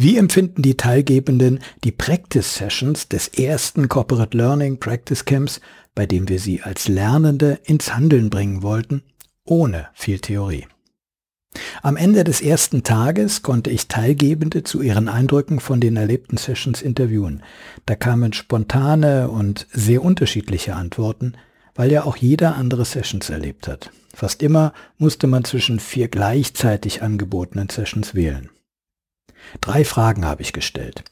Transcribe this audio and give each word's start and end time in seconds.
Wie 0.00 0.16
empfinden 0.16 0.62
die 0.62 0.76
Teilgebenden 0.76 1.58
die 1.82 1.90
Practice 1.90 2.54
Sessions 2.54 3.08
des 3.08 3.26
ersten 3.26 3.88
Corporate 3.88 4.36
Learning 4.36 4.78
Practice 4.78 5.24
Camps, 5.24 5.60
bei 5.96 6.06
dem 6.06 6.28
wir 6.28 6.38
sie 6.38 6.62
als 6.62 6.86
Lernende 6.86 7.58
ins 7.64 7.92
Handeln 7.96 8.30
bringen 8.30 8.62
wollten, 8.62 9.02
ohne 9.42 9.88
viel 9.94 10.20
Theorie? 10.20 10.68
Am 11.82 11.96
Ende 11.96 12.22
des 12.22 12.40
ersten 12.40 12.84
Tages 12.84 13.42
konnte 13.42 13.70
ich 13.70 13.88
Teilgebende 13.88 14.62
zu 14.62 14.82
ihren 14.82 15.08
Eindrücken 15.08 15.58
von 15.58 15.80
den 15.80 15.96
erlebten 15.96 16.36
Sessions 16.36 16.80
interviewen. 16.80 17.42
Da 17.84 17.96
kamen 17.96 18.32
spontane 18.32 19.28
und 19.28 19.66
sehr 19.72 20.04
unterschiedliche 20.04 20.76
Antworten, 20.76 21.32
weil 21.74 21.90
ja 21.90 22.04
auch 22.04 22.16
jeder 22.16 22.54
andere 22.54 22.84
Sessions 22.84 23.30
erlebt 23.30 23.66
hat. 23.66 23.90
Fast 24.14 24.44
immer 24.44 24.74
musste 24.96 25.26
man 25.26 25.42
zwischen 25.42 25.80
vier 25.80 26.06
gleichzeitig 26.06 27.02
angebotenen 27.02 27.68
Sessions 27.68 28.14
wählen. 28.14 28.48
Drei 29.60 29.84
Fragen 29.84 30.24
habe 30.24 30.42
ich 30.42 30.52
gestellt. 30.52 31.04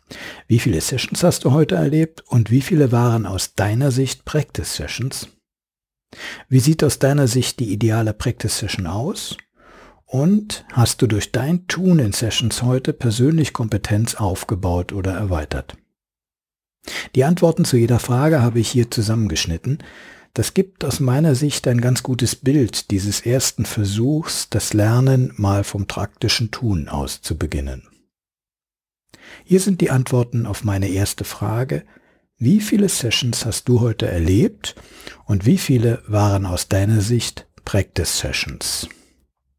Wie 0.46 0.58
viele 0.58 0.80
Sessions 0.80 1.22
hast 1.22 1.44
du 1.44 1.52
heute 1.52 1.74
erlebt 1.74 2.22
und 2.26 2.50
wie 2.50 2.60
viele 2.62 2.92
waren 2.92 3.26
aus 3.26 3.54
deiner 3.54 3.90
Sicht 3.90 4.24
Practice 4.24 4.76
Sessions? 4.76 5.28
Wie 6.48 6.60
sieht 6.60 6.84
aus 6.84 6.98
deiner 6.98 7.28
Sicht 7.28 7.60
die 7.60 7.72
ideale 7.72 8.12
Practice 8.12 8.58
Session 8.58 8.86
aus? 8.86 9.36
Und 10.04 10.64
hast 10.72 11.02
du 11.02 11.08
durch 11.08 11.32
dein 11.32 11.66
Tun 11.66 11.98
in 11.98 12.12
Sessions 12.12 12.62
heute 12.62 12.92
persönlich 12.92 13.52
Kompetenz 13.52 14.14
aufgebaut 14.14 14.92
oder 14.92 15.12
erweitert? 15.12 15.76
Die 17.16 17.24
Antworten 17.24 17.64
zu 17.64 17.76
jeder 17.76 17.98
Frage 17.98 18.40
habe 18.40 18.60
ich 18.60 18.68
hier 18.68 18.88
zusammengeschnitten. 18.90 19.82
Das 20.34 20.54
gibt 20.54 20.84
aus 20.84 21.00
meiner 21.00 21.34
Sicht 21.34 21.66
ein 21.66 21.80
ganz 21.80 22.04
gutes 22.04 22.36
Bild 22.36 22.90
dieses 22.92 23.22
ersten 23.22 23.64
Versuchs, 23.64 24.48
das 24.48 24.74
Lernen 24.74 25.32
mal 25.36 25.64
vom 25.64 25.86
praktischen 25.86 26.52
Tun 26.52 26.88
aus 26.88 27.22
zu 27.22 27.36
beginnen. 27.36 27.88
Hier 29.44 29.60
sind 29.60 29.80
die 29.80 29.90
Antworten 29.90 30.46
auf 30.46 30.64
meine 30.64 30.88
erste 30.88 31.24
Frage. 31.24 31.84
Wie 32.38 32.60
viele 32.60 32.88
Sessions 32.88 33.46
hast 33.46 33.68
du 33.68 33.80
heute 33.80 34.06
erlebt 34.06 34.74
und 35.24 35.46
wie 35.46 35.58
viele 35.58 36.02
waren 36.06 36.44
aus 36.44 36.68
deiner 36.68 37.00
Sicht 37.00 37.46
Practice 37.64 38.18
Sessions? 38.18 38.88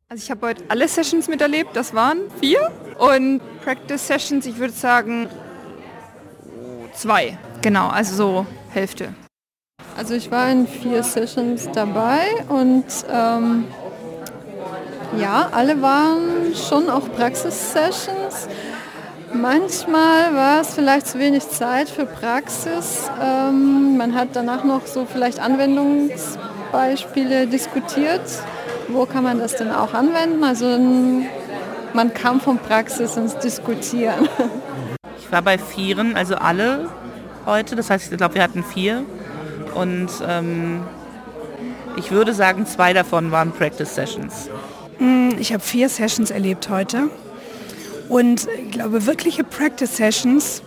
Also 0.10 0.24
ich 0.24 0.32
habe 0.32 0.48
heute 0.48 0.64
alle 0.70 0.88
Sessions 0.88 1.28
miterlebt, 1.28 1.76
das 1.76 1.94
waren 1.94 2.20
vier. 2.40 2.72
Und 2.98 3.42
Practice 3.64 4.08
Sessions, 4.08 4.46
ich 4.46 4.58
würde 4.58 4.74
sagen 4.74 5.28
zwei. 6.94 7.38
Genau, 7.62 7.88
also 7.90 8.16
so 8.16 8.46
Hälfte. 8.70 9.14
Also 9.98 10.14
ich 10.14 10.30
war 10.30 10.52
in 10.52 10.68
vier 10.68 11.02
Sessions 11.04 11.70
dabei 11.74 12.28
und 12.50 12.86
ähm, 13.12 13.66
ja, 15.20 15.50
alle 15.52 15.82
waren 15.82 16.54
schon 16.56 16.90
auch 16.90 17.12
Praxis-Sessions. 17.14 18.48
Manchmal 19.42 20.36
war 20.36 20.62
es 20.62 20.74
vielleicht 20.74 21.08
zu 21.08 21.20
wenig 21.20 21.50
Zeit 21.50 21.90
für 21.90 22.06
Praxis. 22.06 23.10
Ähm, 23.22 23.98
man 23.98 24.16
hat 24.16 24.30
danach 24.34 24.64
noch 24.64 24.86
so 24.86 25.06
vielleicht 25.06 25.40
Anwendungsbeispiele 25.40 27.48
diskutiert 27.48 28.22
wo 28.90 29.06
kann 29.06 29.24
man 29.24 29.40
das 29.40 29.56
denn 29.56 29.72
auch 29.72 29.94
anwenden? 29.94 30.44
Also 30.44 30.66
man 31.94 32.14
kam 32.14 32.40
von 32.40 32.58
Praxis 32.58 33.18
ins 33.18 33.38
Diskutieren. 33.38 34.28
Ich 35.20 35.34
war 35.34 35.42
bei 35.42 35.58
vieren, 35.58 36.16
also 36.16 36.36
alle 36.36 36.90
heute. 37.46 37.76
Das 37.76 37.90
heißt, 37.90 38.14
ich 38.14 38.18
glaube, 38.18 38.36
wir 38.36 38.44
hatten 38.44 38.64
vier. 38.64 39.04
Und 39.76 40.08
ähm, 40.26 40.84
ich 41.98 42.12
würde 42.12 42.34
sagen, 42.34 42.66
zwei 42.66 42.94
davon 42.94 43.30
waren 43.30 43.52
Practice 43.52 43.94
Sessions. 43.94 44.50
Mm, 45.00 45.32
ich 45.38 45.52
habe 45.52 45.62
vier 45.62 45.90
Sessions 45.90 46.32
erlebt 46.32 46.70
heute. 46.70 47.10
Und 48.10 48.48
ich 48.66 48.72
glaube, 48.72 49.06
wirkliche 49.06 49.44
Practice 49.44 49.98
Sessions 49.98 50.62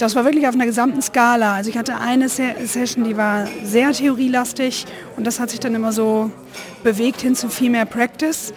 das 0.00 0.14
war 0.14 0.24
wirklich 0.24 0.48
auf 0.48 0.54
einer 0.54 0.64
gesamten 0.64 1.02
Skala. 1.02 1.54
Also 1.54 1.68
ich 1.68 1.76
hatte 1.76 1.98
eine 1.98 2.28
Session, 2.28 3.04
die 3.04 3.16
war 3.18 3.46
sehr 3.62 3.92
theorielastig 3.92 4.86
und 5.16 5.26
das 5.26 5.38
hat 5.40 5.50
sich 5.50 5.60
dann 5.60 5.74
immer 5.74 5.92
so 5.92 6.30
bewegt 6.82 7.20
hin 7.20 7.34
zu 7.34 7.50
viel 7.50 7.68
mehr 7.68 7.84
Practice. 7.84 8.54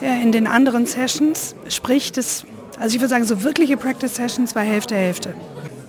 In 0.00 0.32
den 0.32 0.46
anderen 0.46 0.86
Sessions, 0.86 1.54
sprich, 1.68 2.10
das, 2.12 2.44
also 2.78 2.94
ich 2.94 3.00
würde 3.00 3.10
sagen, 3.10 3.24
so 3.24 3.42
wirkliche 3.42 3.76
Practice 3.76 4.16
Sessions 4.16 4.54
war 4.54 4.62
Hälfte, 4.62 4.94
Hälfte. 4.94 5.34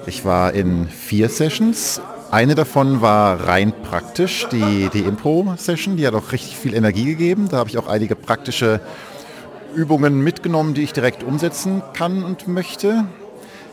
Ich 0.05 0.25
war 0.25 0.53
in 0.53 0.89
vier 0.89 1.29
Sessions. 1.29 2.01
Eine 2.29 2.53
davon 2.53 2.99
war 3.01 3.47
rein 3.47 3.73
praktisch, 3.83 4.47
die, 4.51 4.89
die 4.93 4.99
Impro-Session, 4.99 5.95
die 5.95 6.05
hat 6.05 6.13
auch 6.13 6.31
richtig 6.33 6.57
viel 6.57 6.73
Energie 6.73 7.05
gegeben. 7.05 7.47
Da 7.49 7.57
habe 7.57 7.69
ich 7.69 7.77
auch 7.77 7.87
einige 7.87 8.15
praktische 8.15 8.81
Übungen 9.73 10.23
mitgenommen, 10.23 10.73
die 10.73 10.83
ich 10.83 10.93
direkt 10.93 11.23
umsetzen 11.23 11.81
kann 11.93 12.23
und 12.23 12.47
möchte. 12.47 13.05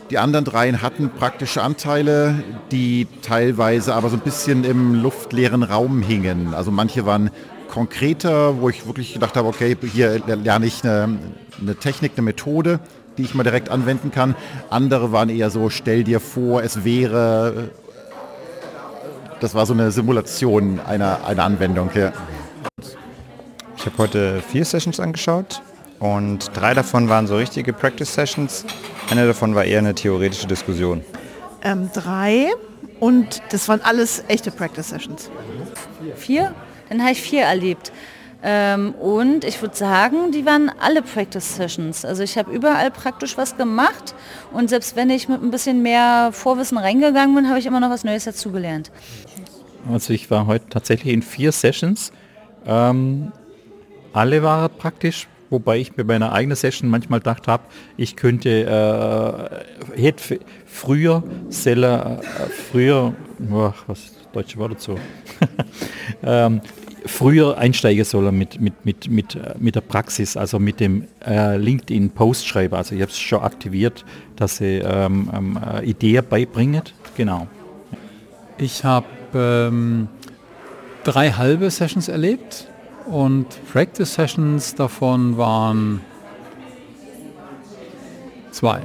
Die 0.09 0.17
anderen 0.17 0.43
dreien 0.43 0.81
hatten 0.81 1.09
praktische 1.09 1.61
Anteile, 1.61 2.43
die 2.71 3.07
teilweise 3.21 3.95
aber 3.95 4.09
so 4.09 4.17
ein 4.17 4.21
bisschen 4.21 4.65
im 4.65 5.01
luftleeren 5.01 5.63
Raum 5.63 6.01
hingen. 6.01 6.53
Also 6.53 6.69
manche 6.69 7.05
waren 7.05 7.29
konkreter, 7.69 8.59
wo 8.59 8.67
ich 8.67 8.85
wirklich 8.85 9.13
gedacht 9.13 9.37
habe, 9.37 9.47
okay, 9.47 9.77
hier 9.81 10.21
lerne 10.25 10.65
ich 10.65 10.83
eine, 10.83 11.17
eine 11.61 11.75
Technik, 11.75 12.11
eine 12.17 12.23
Methode, 12.23 12.81
die 13.17 13.23
ich 13.23 13.33
mal 13.35 13.43
direkt 13.43 13.69
anwenden 13.69 14.11
kann. 14.11 14.35
Andere 14.69 15.13
waren 15.13 15.29
eher 15.29 15.49
so, 15.49 15.69
stell 15.69 16.03
dir 16.03 16.19
vor, 16.19 16.61
es 16.61 16.83
wäre, 16.83 17.69
das 19.39 19.55
war 19.55 19.65
so 19.65 19.73
eine 19.73 19.91
Simulation 19.91 20.81
einer, 20.85 21.25
einer 21.25 21.45
Anwendung. 21.45 21.89
Ja. 21.95 22.11
Ich 23.77 23.85
habe 23.85 23.97
heute 23.97 24.41
vier 24.41 24.65
Sessions 24.65 24.99
angeschaut 24.99 25.61
und 26.01 26.49
drei 26.55 26.73
davon 26.73 27.09
waren 27.09 27.27
so 27.27 27.37
richtige 27.37 27.73
Practice 27.73 28.13
Sessions. 28.13 28.65
Eine 29.11 29.27
davon 29.27 29.53
war 29.53 29.65
eher 29.65 29.79
eine 29.79 29.93
theoretische 29.93 30.47
Diskussion. 30.47 31.03
Ähm, 31.63 31.91
drei 31.93 32.49
und 32.99 33.41
das 33.51 33.69
waren 33.69 33.81
alles 33.81 34.23
echte 34.27 34.49
Practice 34.49 34.89
Sessions. 34.89 35.29
Vier? 36.15 36.55
Dann 36.89 37.01
habe 37.01 37.11
ich 37.11 37.21
vier 37.21 37.43
erlebt. 37.43 37.91
Ähm, 38.41 38.95
und 38.95 39.43
ich 39.43 39.61
würde 39.61 39.75
sagen, 39.75 40.31
die 40.31 40.43
waren 40.43 40.71
alle 40.79 41.03
Practice 41.03 41.57
Sessions. 41.57 42.03
Also 42.03 42.23
ich 42.23 42.35
habe 42.35 42.51
überall 42.51 42.89
praktisch 42.89 43.37
was 43.37 43.55
gemacht 43.55 44.15
und 44.51 44.71
selbst 44.71 44.95
wenn 44.95 45.11
ich 45.11 45.29
mit 45.29 45.43
ein 45.43 45.51
bisschen 45.51 45.83
mehr 45.83 46.31
Vorwissen 46.31 46.79
reingegangen 46.79 47.35
bin, 47.35 47.47
habe 47.47 47.59
ich 47.59 47.67
immer 47.67 47.79
noch 47.79 47.91
was 47.91 48.03
Neues 48.03 48.23
dazugelernt. 48.23 48.91
Also 49.91 50.13
ich 50.13 50.31
war 50.31 50.47
heute 50.47 50.67
tatsächlich 50.67 51.13
in 51.13 51.21
vier 51.21 51.51
Sessions. 51.51 52.11
Ähm, 52.65 53.31
alle 54.13 54.41
waren 54.41 54.71
praktisch 54.79 55.27
wobei 55.51 55.77
ich 55.77 55.95
mir 55.95 56.05
bei 56.05 56.15
einer 56.15 56.31
eigenen 56.31 56.55
Session 56.55 56.89
manchmal 56.89 57.19
gedacht 57.19 57.47
habe, 57.47 57.63
ich 57.97 58.15
könnte 58.15 59.63
äh, 59.95 60.01
hätte 60.01 60.39
früher 60.65 61.23
Seller, 61.49 62.21
äh, 62.21 62.49
früher, 62.49 63.13
oh, 63.51 63.71
was 63.85 64.13
deutsche 64.33 64.57
Wort 64.57 64.71
dazu, 64.71 64.95
ähm, 66.23 66.61
früher 67.05 67.57
einsteigen 67.57 68.05
sollen 68.05 68.37
mit, 68.37 68.61
mit, 68.61 68.85
mit, 68.85 69.09
mit, 69.09 69.35
äh, 69.35 69.55
mit 69.59 69.75
der 69.75 69.81
Praxis, 69.81 70.37
also 70.37 70.57
mit 70.57 70.79
dem 70.79 71.07
äh, 71.25 71.57
LinkedIn-Postschreiber. 71.57 72.77
Also 72.77 72.95
ich 72.95 73.01
habe 73.01 73.11
es 73.11 73.19
schon 73.19 73.41
aktiviert, 73.41 74.05
dass 74.37 74.57
sie 74.57 74.77
ähm, 74.77 75.29
ähm, 75.33 75.59
äh, 75.63 75.85
Ideen 75.85 76.23
beibringen. 76.27 76.83
Genau. 77.17 77.47
Ich 78.57 78.83
habe 78.83 79.07
ähm, 79.33 80.07
drei 81.03 81.31
halbe 81.31 81.69
Sessions 81.69 82.07
erlebt 82.07 82.70
und 83.07 83.47
Practice 83.71 84.13
Sessions 84.13 84.75
davon 84.75 85.37
waren 85.37 86.01
zwei. 88.51 88.81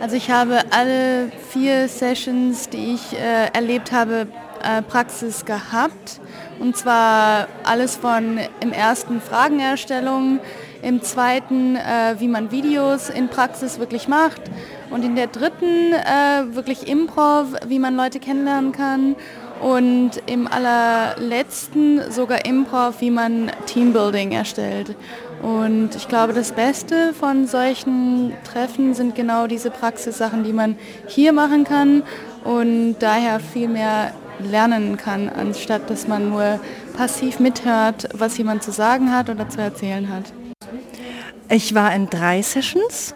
Also 0.00 0.16
ich 0.16 0.30
habe 0.30 0.60
alle 0.70 1.30
vier 1.50 1.88
Sessions, 1.88 2.68
die 2.68 2.94
ich 2.94 3.12
äh, 3.12 3.46
erlebt 3.52 3.92
habe, 3.92 4.26
äh, 4.62 4.82
Praxis 4.82 5.44
gehabt. 5.44 6.20
Und 6.58 6.76
zwar 6.76 7.48
alles 7.64 7.96
von 7.96 8.38
im 8.60 8.72
ersten 8.72 9.20
Fragenerstellung, 9.20 10.40
im 10.82 11.02
zweiten, 11.02 11.76
äh, 11.76 12.16
wie 12.18 12.28
man 12.28 12.50
Videos 12.50 13.10
in 13.10 13.28
Praxis 13.28 13.78
wirklich 13.78 14.08
macht 14.08 14.42
und 14.90 15.04
in 15.04 15.14
der 15.14 15.28
dritten 15.28 15.92
äh, 15.92 16.54
wirklich 16.54 16.88
Improv, 16.88 17.46
wie 17.66 17.78
man 17.78 17.96
Leute 17.96 18.18
kennenlernen 18.20 18.72
kann 18.72 19.16
und 19.62 20.10
im 20.26 20.48
allerletzten 20.48 22.10
sogar 22.10 22.44
Improv, 22.44 23.00
wie 23.00 23.10
man 23.10 23.50
Teambuilding 23.66 24.32
erstellt. 24.32 24.96
Und 25.40 25.90
ich 25.96 26.08
glaube, 26.08 26.32
das 26.32 26.52
Beste 26.52 27.14
von 27.14 27.46
solchen 27.46 28.32
Treffen 28.44 28.94
sind 28.94 29.14
genau 29.14 29.46
diese 29.46 29.70
Praxissachen, 29.70 30.44
die 30.44 30.52
man 30.52 30.76
hier 31.06 31.32
machen 31.32 31.64
kann 31.64 32.02
und 32.44 32.96
daher 32.98 33.40
viel 33.40 33.68
mehr 33.68 34.12
lernen 34.40 34.96
kann, 34.96 35.28
anstatt 35.28 35.88
dass 35.88 36.08
man 36.08 36.30
nur 36.30 36.58
passiv 36.96 37.38
mithört, 37.38 38.08
was 38.14 38.36
jemand 38.38 38.62
zu 38.62 38.72
sagen 38.72 39.12
hat 39.12 39.30
oder 39.30 39.48
zu 39.48 39.60
erzählen 39.60 40.08
hat. 40.08 40.32
Ich 41.48 41.74
war 41.74 41.94
in 41.94 42.08
drei 42.08 42.42
Sessions 42.42 43.14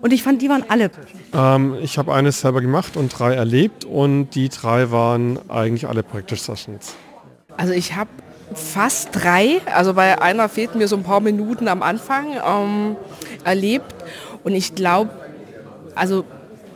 und 0.00 0.12
ich 0.12 0.22
fand, 0.22 0.40
die 0.40 0.48
waren 0.48 0.64
alle. 0.68 0.90
Ähm, 1.36 1.76
ich 1.82 1.98
habe 1.98 2.14
eines 2.14 2.40
selber 2.40 2.62
gemacht 2.62 2.96
und 2.96 3.10
drei 3.10 3.34
erlebt 3.34 3.84
und 3.84 4.30
die 4.30 4.48
drei 4.48 4.90
waren 4.90 5.38
eigentlich 5.50 5.86
alle 5.86 6.02
Practice 6.02 6.44
Sessions. 6.44 6.94
Also 7.56 7.72
ich 7.72 7.94
habe 7.94 8.10
fast 8.54 9.10
drei, 9.12 9.60
also 9.66 9.94
bei 9.94 10.20
einer 10.22 10.48
fehlten 10.48 10.78
mir 10.78 10.88
so 10.88 10.96
ein 10.96 11.02
paar 11.02 11.20
Minuten 11.20 11.68
am 11.68 11.82
Anfang 11.82 12.26
ähm, 12.34 12.96
erlebt 13.44 13.94
und 14.44 14.54
ich 14.54 14.74
glaube, 14.74 15.10
also 15.94 16.24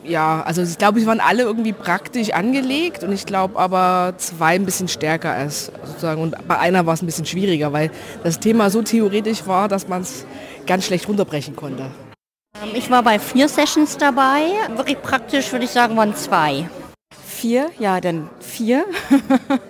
ja, 0.02 0.42
also 0.42 0.62
ich 0.62 0.78
glaube, 0.78 0.98
sie 0.98 1.06
waren 1.06 1.20
alle 1.20 1.42
irgendwie 1.42 1.72
praktisch 1.72 2.30
angelegt 2.30 3.04
und 3.04 3.12
ich 3.12 3.26
glaube 3.26 3.58
aber 3.58 4.14
zwei 4.16 4.54
ein 4.54 4.64
bisschen 4.64 4.88
stärker 4.88 5.30
als 5.30 5.70
sozusagen 5.84 6.22
und 6.22 6.48
bei 6.48 6.58
einer 6.58 6.86
war 6.86 6.94
es 6.94 7.02
ein 7.02 7.06
bisschen 7.06 7.26
schwieriger, 7.26 7.72
weil 7.72 7.90
das 8.24 8.40
Thema 8.40 8.70
so 8.70 8.82
theoretisch 8.82 9.46
war, 9.46 9.68
dass 9.68 9.88
man 9.88 10.02
es 10.02 10.26
ganz 10.66 10.86
schlecht 10.86 11.08
runterbrechen 11.08 11.54
konnte. 11.54 11.90
Ähm, 12.62 12.70
ich 12.74 12.90
war 12.90 13.02
bei 13.02 13.18
vier 13.18 13.48
Sessions 13.48 13.96
dabei. 13.96 14.42
Wirklich 14.74 15.00
praktisch 15.00 15.52
würde 15.52 15.64
ich 15.64 15.70
sagen, 15.70 15.96
waren 15.96 16.14
zwei. 16.14 16.68
Vier, 17.26 17.70
ja, 17.78 18.00
dann 18.00 18.28
vier. 18.40 18.84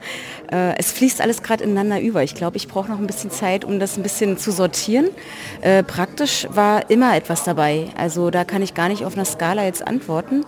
Äh, 0.53 0.77
es 0.79 0.91
fließt 0.91 1.21
alles 1.21 1.45
gerade 1.45 1.63
ineinander 1.63 2.01
über. 2.01 2.25
Ich 2.25 2.35
glaube, 2.35 2.57
ich 2.57 2.67
brauche 2.67 2.91
noch 2.91 2.99
ein 2.99 3.07
bisschen 3.07 3.31
Zeit, 3.31 3.65
um 3.65 3.79
das 3.79 3.97
ein 3.97 4.03
bisschen 4.03 4.37
zu 4.37 4.51
sortieren. 4.51 5.09
Äh, 5.61 5.85
praktisch 5.85 6.49
war 6.51 6.91
immer 6.91 7.15
etwas 7.15 7.45
dabei. 7.45 7.91
Also 7.97 8.31
da 8.31 8.43
kann 8.43 8.61
ich 8.61 8.75
gar 8.75 8.89
nicht 8.89 9.05
auf 9.05 9.15
einer 9.15 9.25
Skala 9.25 9.63
jetzt 9.63 9.87
antworten. 9.87 10.45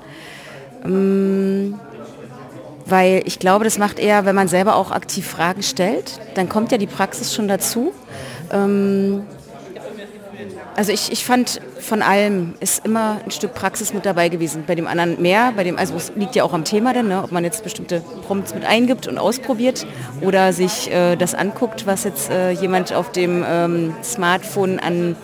Ähm, 0.84 1.78
weil 2.84 3.22
ich 3.26 3.38
glaube, 3.38 3.64
das 3.64 3.78
macht 3.78 4.00
eher, 4.00 4.24
wenn 4.24 4.34
man 4.34 4.48
selber 4.48 4.74
auch 4.74 4.90
aktiv 4.90 5.24
Fragen 5.24 5.62
stellt, 5.62 6.18
dann 6.34 6.48
kommt 6.48 6.72
ja 6.72 6.78
die 6.78 6.88
Praxis 6.88 7.32
schon 7.32 7.46
dazu. 7.46 7.92
Ähm, 8.52 9.22
also 10.76 10.92
ich, 10.92 11.12
ich 11.12 11.24
fand 11.24 11.60
von 11.80 12.02
allem 12.02 12.54
ist 12.60 12.84
immer 12.84 13.20
ein 13.24 13.30
Stück 13.30 13.54
Praxis 13.54 13.92
mit 13.92 14.06
dabei 14.06 14.28
gewesen. 14.28 14.64
Bei 14.66 14.74
dem 14.74 14.86
anderen 14.86 15.20
mehr, 15.20 15.52
bei 15.56 15.64
dem, 15.64 15.78
also 15.78 15.94
es 15.94 16.12
liegt 16.16 16.34
ja 16.34 16.44
auch 16.44 16.52
am 16.52 16.64
Thema 16.64 16.92
dann, 16.92 17.08
ne, 17.08 17.22
ob 17.22 17.32
man 17.32 17.44
jetzt 17.44 17.64
bestimmte 17.64 18.02
Prompts 18.26 18.54
mit 18.54 18.64
eingibt 18.64 19.06
und 19.06 19.18
ausprobiert 19.18 19.86
oder 20.20 20.52
sich 20.52 20.90
äh, 20.90 21.16
das 21.16 21.34
anguckt, 21.34 21.86
was 21.86 22.04
jetzt 22.04 22.30
äh, 22.30 22.50
jemand 22.52 22.92
auf 22.92 23.12
dem 23.12 23.44
ähm, 23.46 23.94
Smartphone 24.02 24.78
an 24.78 25.16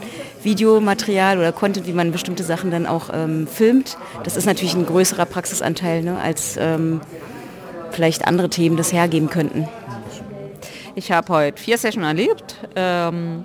Videomaterial 0.43 1.38
oder 1.38 1.53
Content, 1.53 1.87
wie 1.87 1.93
man 1.93 2.12
bestimmte 2.12 2.43
Sachen 2.44 2.70
dann 2.70 2.87
auch 2.87 3.11
ähm, 3.12 3.47
filmt. 3.47 3.97
Das 4.25 4.37
ist 4.37 4.47
natürlich 4.47 4.75
ein 4.75 4.87
größerer 4.87 5.26
Praxisanteil, 5.26 6.03
ne, 6.03 6.19
als 6.20 6.56
ähm, 6.59 7.00
vielleicht 7.91 8.26
andere 8.26 8.49
Themen 8.49 8.76
das 8.76 8.93
hergeben 8.93 9.31
könnten. 9.31 9.69
Ich 10.94 11.12
habe 11.12 11.32
heute 11.32 11.62
vier 11.62 11.79
Sessions 11.79 12.05
erlebt. 12.05 12.56
Ähm, 12.75 13.44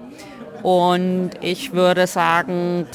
und 0.63 1.31
ich 1.41 1.73
würde 1.73 2.07
sagen, 2.07 2.87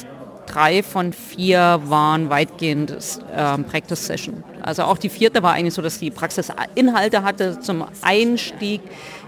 drei 0.47 0.83
von 0.83 1.13
vier 1.13 1.79
waren 1.85 2.29
weitgehend 2.29 2.97
ähm, 3.35 3.63
Practice 3.65 4.07
Session. 4.07 4.43
Also 4.61 4.83
auch 4.83 4.97
die 4.97 5.09
vierte 5.09 5.43
war 5.43 5.53
eigentlich 5.53 5.75
so, 5.75 5.81
dass 5.81 5.99
die 5.99 6.11
Praxis 6.11 6.51
Inhalte 6.75 7.23
hatte 7.23 7.59
zum 7.59 7.85
Einstieg 8.01 8.81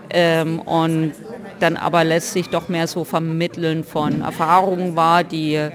ähm, 0.10 0.60
und 0.60 1.14
dann 1.60 1.78
aber 1.78 2.04
letztlich 2.04 2.50
doch 2.50 2.68
mehr 2.68 2.88
so 2.88 3.04
vermitteln 3.04 3.84
von 3.84 4.22
Erfahrungen 4.22 4.96
war, 4.96 5.24
die 5.24 5.70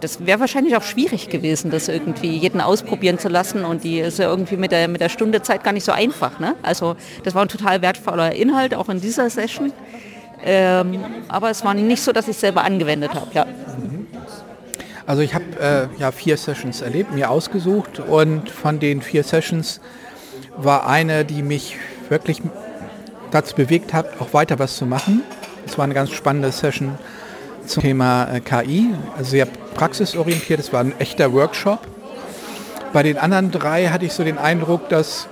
das 0.00 0.26
wäre 0.26 0.40
wahrscheinlich 0.40 0.76
auch 0.76 0.82
schwierig 0.82 1.28
gewesen, 1.28 1.70
das 1.70 1.86
irgendwie 1.86 2.36
jeden 2.36 2.60
ausprobieren 2.60 3.20
zu 3.20 3.28
lassen 3.28 3.64
und 3.64 3.84
die 3.84 4.00
ist 4.00 4.18
ja 4.18 4.28
irgendwie 4.28 4.56
mit 4.56 4.72
der, 4.72 4.88
mit 4.88 5.00
der 5.00 5.08
Stunde 5.08 5.42
Zeit 5.42 5.62
gar 5.62 5.72
nicht 5.72 5.84
so 5.84 5.92
einfach. 5.92 6.40
Ne? 6.40 6.56
Also 6.62 6.96
das 7.22 7.36
war 7.36 7.42
ein 7.42 7.48
total 7.48 7.82
wertvoller 7.82 8.34
Inhalt, 8.34 8.74
auch 8.74 8.88
in 8.88 9.00
dieser 9.00 9.30
Session. 9.30 9.72
Ähm, 10.44 11.04
aber 11.28 11.50
es 11.50 11.64
war 11.64 11.74
nicht 11.74 12.02
so, 12.02 12.12
dass 12.12 12.26
ich 12.26 12.34
es 12.34 12.40
selber 12.40 12.64
angewendet 12.64 13.14
habe. 13.14 13.28
Ja. 13.32 13.46
Also 15.06 15.22
ich 15.22 15.34
habe 15.34 15.44
äh, 15.60 16.00
ja 16.00 16.12
vier 16.12 16.36
Sessions 16.36 16.80
erlebt, 16.80 17.12
mir 17.12 17.30
ausgesucht 17.30 18.00
und 18.00 18.50
von 18.50 18.78
den 18.78 19.02
vier 19.02 19.24
Sessions 19.24 19.80
war 20.56 20.86
eine, 20.86 21.24
die 21.24 21.42
mich 21.42 21.76
wirklich 22.08 22.40
dazu 23.30 23.54
bewegt 23.56 23.92
hat, 23.92 24.20
auch 24.20 24.32
weiter 24.32 24.58
was 24.58 24.76
zu 24.76 24.86
machen. 24.86 25.22
Es 25.66 25.78
war 25.78 25.84
eine 25.84 25.94
ganz 25.94 26.10
spannende 26.10 26.52
Session 26.52 26.98
zum 27.66 27.82
Thema 27.82 28.28
äh, 28.32 28.40
KI, 28.40 28.94
also 29.16 29.30
sehr 29.30 29.46
praxisorientiert, 29.74 30.60
es 30.60 30.72
war 30.72 30.80
ein 30.80 30.98
echter 30.98 31.32
Workshop. 31.32 31.80
Bei 32.92 33.02
den 33.02 33.16
anderen 33.16 33.50
drei 33.50 33.88
hatte 33.88 34.04
ich 34.04 34.12
so 34.12 34.22
den 34.22 34.38
Eindruck, 34.38 34.88
dass, 34.88 35.28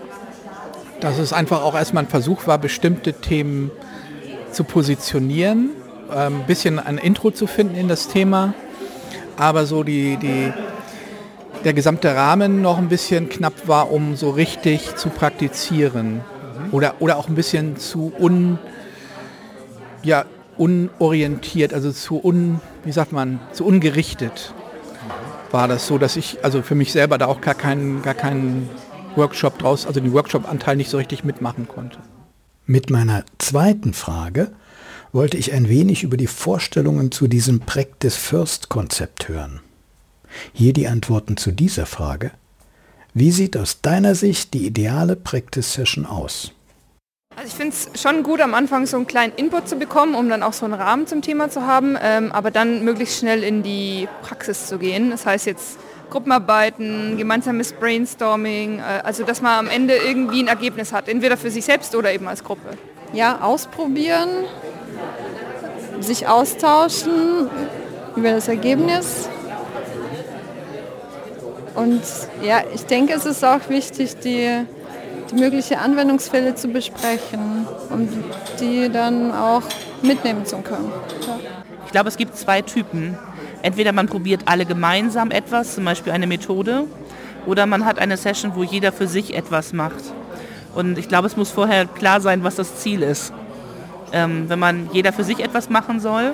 dass 1.00 1.18
es 1.18 1.32
einfach 1.32 1.62
auch 1.62 1.74
erstmal 1.74 2.04
ein 2.04 2.08
Versuch 2.08 2.46
war, 2.46 2.58
bestimmte 2.58 3.12
Themen 3.12 3.70
zu 4.52 4.64
positionieren, 4.64 5.70
ein 6.10 6.32
ähm, 6.32 6.42
bisschen 6.46 6.78
ein 6.78 6.98
Intro 6.98 7.30
zu 7.30 7.46
finden 7.46 7.76
in 7.76 7.88
das 7.88 8.08
Thema, 8.08 8.54
aber 9.36 9.66
so 9.66 9.82
die, 9.82 10.16
die, 10.16 10.52
der 11.64 11.72
gesamte 11.72 12.14
Rahmen 12.14 12.62
noch 12.62 12.78
ein 12.78 12.88
bisschen 12.88 13.28
knapp 13.28 13.68
war, 13.68 13.90
um 13.90 14.16
so 14.16 14.30
richtig 14.30 14.96
zu 14.96 15.08
praktizieren 15.08 16.14
mhm. 16.14 16.72
oder, 16.72 16.94
oder 17.00 17.16
auch 17.16 17.28
ein 17.28 17.34
bisschen 17.34 17.76
zu 17.76 18.12
un, 18.18 18.58
ja, 20.02 20.24
unorientiert, 20.56 21.72
also 21.72 21.92
zu 21.92 22.20
un, 22.22 22.60
wie 22.84 22.92
sagt 22.92 23.12
man, 23.12 23.40
zu 23.52 23.64
ungerichtet 23.64 24.52
war 25.52 25.68
das 25.68 25.86
so, 25.86 25.98
dass 25.98 26.16
ich 26.16 26.44
also 26.44 26.62
für 26.62 26.74
mich 26.74 26.92
selber 26.92 27.18
da 27.18 27.26
auch 27.26 27.40
gar 27.40 27.54
keinen, 27.54 28.02
gar 28.02 28.14
keinen 28.14 28.68
Workshop 29.16 29.58
draus, 29.58 29.86
also 29.86 30.00
den 30.00 30.12
Workshop-Anteil 30.12 30.76
nicht 30.76 30.90
so 30.90 30.96
richtig 30.96 31.24
mitmachen 31.24 31.66
konnte. 31.66 31.98
Mit 32.70 32.88
meiner 32.88 33.24
zweiten 33.38 33.92
Frage 33.94 34.52
wollte 35.10 35.36
ich 35.36 35.52
ein 35.52 35.68
wenig 35.68 36.04
über 36.04 36.16
die 36.16 36.28
Vorstellungen 36.28 37.10
zu 37.10 37.26
diesem 37.26 37.58
Practice 37.58 38.14
First 38.14 38.68
Konzept 38.68 39.28
hören. 39.28 39.58
Hier 40.52 40.72
die 40.72 40.86
Antworten 40.86 41.36
zu 41.36 41.50
dieser 41.50 41.84
Frage. 41.84 42.30
Wie 43.12 43.32
sieht 43.32 43.56
aus 43.56 43.80
deiner 43.80 44.14
Sicht 44.14 44.54
die 44.54 44.66
ideale 44.66 45.16
Practice 45.16 45.72
Session 45.72 46.06
aus? 46.06 46.52
Also 47.34 47.48
ich 47.48 47.54
finde 47.54 47.74
es 47.74 48.00
schon 48.00 48.22
gut, 48.22 48.40
am 48.40 48.54
Anfang 48.54 48.86
so 48.86 48.98
einen 48.98 49.08
kleinen 49.08 49.32
Input 49.34 49.68
zu 49.68 49.74
bekommen, 49.74 50.14
um 50.14 50.28
dann 50.28 50.44
auch 50.44 50.52
so 50.52 50.64
einen 50.64 50.74
Rahmen 50.74 51.08
zum 51.08 51.22
Thema 51.22 51.50
zu 51.50 51.66
haben, 51.66 51.96
ähm, 52.00 52.30
aber 52.30 52.52
dann 52.52 52.84
möglichst 52.84 53.18
schnell 53.18 53.42
in 53.42 53.64
die 53.64 54.06
Praxis 54.22 54.68
zu 54.68 54.78
gehen. 54.78 55.10
Das 55.10 55.26
heißt 55.26 55.46
jetzt 55.46 55.76
Gruppenarbeiten, 56.10 57.16
gemeinsames 57.16 57.72
Brainstorming, 57.72 58.78
äh, 58.80 59.02
also 59.04 59.24
dass 59.24 59.40
man 59.40 59.66
am 59.66 59.68
Ende 59.68 59.96
irgendwie 59.96 60.42
ein 60.42 60.48
Ergebnis 60.48 60.92
hat, 60.92 61.08
entweder 61.08 61.36
für 61.36 61.50
sich 61.50 61.64
selbst 61.64 61.94
oder 61.94 62.12
eben 62.12 62.28
als 62.28 62.44
Gruppe. 62.44 62.76
Ja, 63.12 63.40
ausprobieren, 63.40 64.28
sich 66.00 66.26
austauschen 66.28 67.48
über 68.16 68.32
das 68.32 68.48
Ergebnis. 68.48 69.28
Und 71.74 72.02
ja, 72.42 72.62
ich 72.74 72.84
denke, 72.86 73.14
es 73.14 73.26
ist 73.26 73.44
auch 73.44 73.68
wichtig, 73.68 74.16
die, 74.18 74.66
die 75.30 75.34
mögliche 75.34 75.78
Anwendungsfälle 75.78 76.54
zu 76.54 76.68
besprechen 76.68 77.66
und 77.90 78.10
die 78.60 78.90
dann 78.90 79.32
auch 79.32 79.62
mitnehmen 80.02 80.44
zu 80.44 80.58
können. 80.58 80.92
Ja. 81.26 81.38
Ich 81.86 81.92
glaube, 81.92 82.08
es 82.08 82.16
gibt 82.16 82.36
zwei 82.36 82.62
Typen. 82.62 83.18
Entweder 83.62 83.92
man 83.92 84.06
probiert 84.06 84.42
alle 84.46 84.64
gemeinsam 84.64 85.30
etwas, 85.30 85.74
zum 85.74 85.84
Beispiel 85.84 86.12
eine 86.12 86.26
Methode, 86.26 86.84
oder 87.46 87.66
man 87.66 87.84
hat 87.84 87.98
eine 87.98 88.16
Session, 88.16 88.52
wo 88.54 88.62
jeder 88.62 88.92
für 88.92 89.06
sich 89.06 89.34
etwas 89.34 89.72
macht. 89.72 90.02
Und 90.74 90.98
ich 90.98 91.08
glaube, 91.08 91.26
es 91.26 91.36
muss 91.36 91.50
vorher 91.50 91.86
klar 91.86 92.20
sein, 92.20 92.44
was 92.44 92.56
das 92.56 92.76
Ziel 92.76 93.02
ist. 93.02 93.32
Ähm, 94.12 94.48
wenn 94.48 94.58
man 94.58 94.88
jeder 94.92 95.12
für 95.12 95.24
sich 95.24 95.40
etwas 95.40 95.70
machen 95.70 96.00
soll 96.00 96.32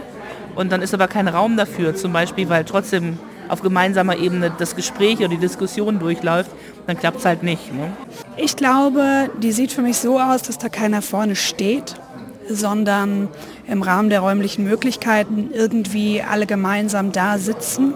und 0.54 0.72
dann 0.72 0.82
ist 0.82 0.94
aber 0.94 1.08
kein 1.08 1.28
Raum 1.28 1.56
dafür, 1.56 1.94
zum 1.94 2.12
Beispiel, 2.12 2.48
weil 2.48 2.64
trotzdem 2.64 3.18
auf 3.48 3.62
gemeinsamer 3.62 4.16
Ebene 4.16 4.52
das 4.58 4.74
Gespräch 4.74 5.18
oder 5.18 5.28
die 5.28 5.36
Diskussion 5.36 5.98
durchläuft, 5.98 6.50
dann 6.86 6.98
klappt 6.98 7.18
es 7.18 7.24
halt 7.24 7.42
nicht. 7.42 7.72
Ne? 7.72 7.92
Ich 8.36 8.56
glaube, 8.56 9.30
die 9.40 9.52
sieht 9.52 9.72
für 9.72 9.82
mich 9.82 9.98
so 9.98 10.18
aus, 10.18 10.42
dass 10.42 10.58
da 10.58 10.68
keiner 10.68 11.02
vorne 11.02 11.36
steht 11.36 11.94
sondern 12.48 13.28
im 13.66 13.82
Rahmen 13.82 14.10
der 14.10 14.20
räumlichen 14.20 14.64
Möglichkeiten 14.64 15.50
irgendwie 15.52 16.22
alle 16.22 16.46
gemeinsam 16.46 17.12
da 17.12 17.38
sitzen. 17.38 17.94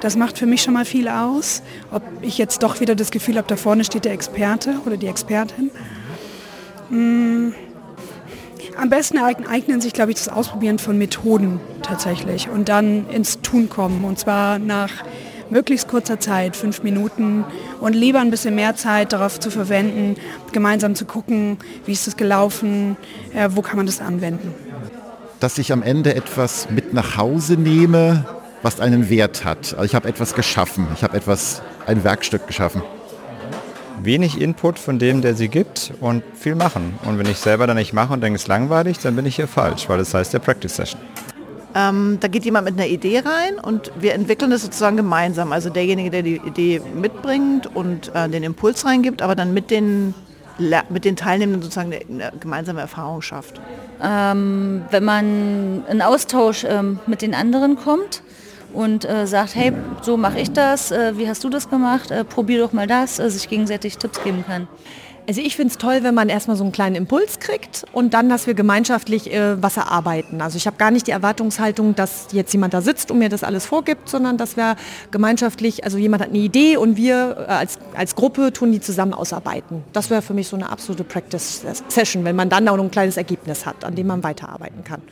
Das 0.00 0.16
macht 0.16 0.38
für 0.38 0.46
mich 0.46 0.62
schon 0.62 0.74
mal 0.74 0.84
viel 0.84 1.08
aus, 1.08 1.62
ob 1.90 2.02
ich 2.22 2.38
jetzt 2.38 2.62
doch 2.62 2.80
wieder 2.80 2.94
das 2.94 3.10
Gefühl 3.10 3.36
habe, 3.36 3.48
da 3.48 3.56
vorne 3.56 3.84
steht 3.84 4.04
der 4.04 4.12
Experte 4.12 4.74
oder 4.84 4.96
die 4.96 5.06
Expertin. 5.06 5.70
Mm. 6.90 7.52
Am 8.78 8.90
besten 8.90 9.16
eignen 9.16 9.80
sich, 9.80 9.94
glaube 9.94 10.10
ich, 10.10 10.18
das 10.18 10.28
Ausprobieren 10.28 10.78
von 10.78 10.98
Methoden 10.98 11.60
tatsächlich 11.82 12.50
und 12.50 12.68
dann 12.68 13.08
ins 13.08 13.40
Tun 13.40 13.70
kommen. 13.70 14.04
Und 14.04 14.18
zwar 14.18 14.58
nach 14.58 14.90
möglichst 15.50 15.88
kurzer 15.88 16.20
Zeit, 16.20 16.56
fünf 16.56 16.82
Minuten 16.82 17.44
und 17.80 17.94
lieber 17.94 18.20
ein 18.20 18.30
bisschen 18.30 18.54
mehr 18.54 18.76
Zeit 18.76 19.12
darauf 19.12 19.38
zu 19.40 19.50
verwenden, 19.50 20.16
gemeinsam 20.52 20.94
zu 20.94 21.04
gucken, 21.04 21.58
wie 21.84 21.92
ist 21.92 22.06
es 22.06 22.16
gelaufen, 22.16 22.96
äh, 23.34 23.48
wo 23.52 23.62
kann 23.62 23.76
man 23.76 23.86
das 23.86 24.00
anwenden. 24.00 24.54
Dass 25.40 25.58
ich 25.58 25.72
am 25.72 25.82
Ende 25.82 26.14
etwas 26.14 26.68
mit 26.70 26.94
nach 26.94 27.16
Hause 27.16 27.54
nehme, 27.54 28.24
was 28.62 28.80
einen 28.80 29.10
Wert 29.10 29.44
hat. 29.44 29.74
Also 29.74 29.84
ich 29.84 29.94
habe 29.94 30.08
etwas 30.08 30.34
geschaffen, 30.34 30.88
ich 30.94 31.02
habe 31.02 31.16
etwas, 31.16 31.62
ein 31.86 32.02
Werkstück 32.02 32.46
geschaffen. 32.46 32.82
Wenig 34.02 34.40
Input 34.40 34.78
von 34.78 34.98
dem, 34.98 35.22
der 35.22 35.34
sie 35.34 35.48
gibt 35.48 35.92
und 36.00 36.22
viel 36.34 36.54
machen. 36.54 36.98
Und 37.04 37.18
wenn 37.18 37.26
ich 37.26 37.38
selber 37.38 37.66
dann 37.66 37.76
nicht 37.76 37.92
mache 37.92 38.12
und 38.12 38.22
denke, 38.22 38.36
es 38.36 38.42
ist 38.42 38.48
langweilig, 38.48 38.98
dann 38.98 39.16
bin 39.16 39.24
ich 39.24 39.36
hier 39.36 39.48
falsch, 39.48 39.88
weil 39.88 39.98
das 39.98 40.12
heißt 40.12 40.34
der 40.34 40.38
Practice 40.40 40.76
Session. 40.76 41.00
Ähm, 41.76 42.16
da 42.20 42.28
geht 42.28 42.46
jemand 42.46 42.64
mit 42.64 42.74
einer 42.78 42.86
Idee 42.86 43.18
rein 43.18 43.58
und 43.62 43.92
wir 44.00 44.14
entwickeln 44.14 44.50
das 44.50 44.62
sozusagen 44.62 44.96
gemeinsam. 44.96 45.52
Also 45.52 45.68
derjenige, 45.68 46.10
der 46.10 46.22
die 46.22 46.36
Idee 46.36 46.80
mitbringt 46.94 47.66
und 47.76 48.10
äh, 48.14 48.30
den 48.30 48.44
Impuls 48.44 48.86
reingibt, 48.86 49.20
aber 49.20 49.34
dann 49.34 49.52
mit 49.52 49.70
den, 49.70 50.14
mit 50.88 51.04
den 51.04 51.16
Teilnehmenden 51.16 51.60
sozusagen 51.60 51.92
eine, 51.92 52.32
gemeinsame 52.40 52.80
Erfahrung 52.80 53.20
schafft. 53.20 53.60
Ähm, 54.02 54.86
wenn 54.90 55.04
man 55.04 55.84
in 55.90 56.00
Austausch 56.00 56.64
ähm, 56.66 56.98
mit 57.06 57.20
den 57.20 57.34
anderen 57.34 57.76
kommt 57.76 58.22
und 58.72 59.04
äh, 59.04 59.26
sagt, 59.26 59.54
hey, 59.54 59.72
so 60.00 60.16
mache 60.16 60.40
ich 60.40 60.52
das, 60.52 60.90
äh, 60.92 61.18
wie 61.18 61.28
hast 61.28 61.44
du 61.44 61.50
das 61.50 61.68
gemacht, 61.68 62.10
äh, 62.10 62.24
probier 62.24 62.60
doch 62.60 62.72
mal 62.72 62.86
das, 62.86 63.18
äh, 63.18 63.28
sich 63.28 63.50
gegenseitig 63.50 63.98
Tipps 63.98 64.22
geben 64.24 64.44
kann. 64.46 64.66
Also 65.28 65.40
ich 65.40 65.56
finde 65.56 65.72
es 65.72 65.78
toll, 65.78 66.04
wenn 66.04 66.14
man 66.14 66.28
erstmal 66.28 66.56
so 66.56 66.62
einen 66.62 66.72
kleinen 66.72 66.94
Impuls 66.94 67.40
kriegt 67.40 67.84
und 67.92 68.14
dann, 68.14 68.28
dass 68.28 68.46
wir 68.46 68.54
gemeinschaftlich 68.54 69.32
äh, 69.32 69.60
was 69.60 69.76
erarbeiten. 69.76 70.40
Also 70.40 70.56
ich 70.56 70.68
habe 70.68 70.76
gar 70.76 70.92
nicht 70.92 71.08
die 71.08 71.10
Erwartungshaltung, 71.10 71.96
dass 71.96 72.28
jetzt 72.30 72.52
jemand 72.52 72.74
da 72.74 72.80
sitzt 72.80 73.10
und 73.10 73.18
mir 73.18 73.28
das 73.28 73.42
alles 73.42 73.66
vorgibt, 73.66 74.08
sondern 74.08 74.38
dass 74.38 74.56
wir 74.56 74.76
gemeinschaftlich, 75.10 75.82
also 75.82 75.98
jemand 75.98 76.22
hat 76.22 76.28
eine 76.28 76.38
Idee 76.38 76.76
und 76.76 76.96
wir 76.96 77.46
äh, 77.48 77.50
als, 77.50 77.78
als 77.96 78.14
Gruppe 78.14 78.52
tun 78.52 78.70
die 78.70 78.80
zusammen 78.80 79.14
ausarbeiten. 79.14 79.82
Das 79.92 80.10
wäre 80.10 80.22
für 80.22 80.34
mich 80.34 80.46
so 80.46 80.54
eine 80.54 80.70
absolute 80.70 81.02
Practice-Session, 81.02 82.24
wenn 82.24 82.36
man 82.36 82.48
dann 82.48 82.68
auch 82.68 82.76
noch 82.76 82.84
ein 82.84 82.92
kleines 82.92 83.16
Ergebnis 83.16 83.66
hat, 83.66 83.84
an 83.84 83.96
dem 83.96 84.06
man 84.06 84.22
weiterarbeiten 84.22 84.84
kann. 84.84 85.02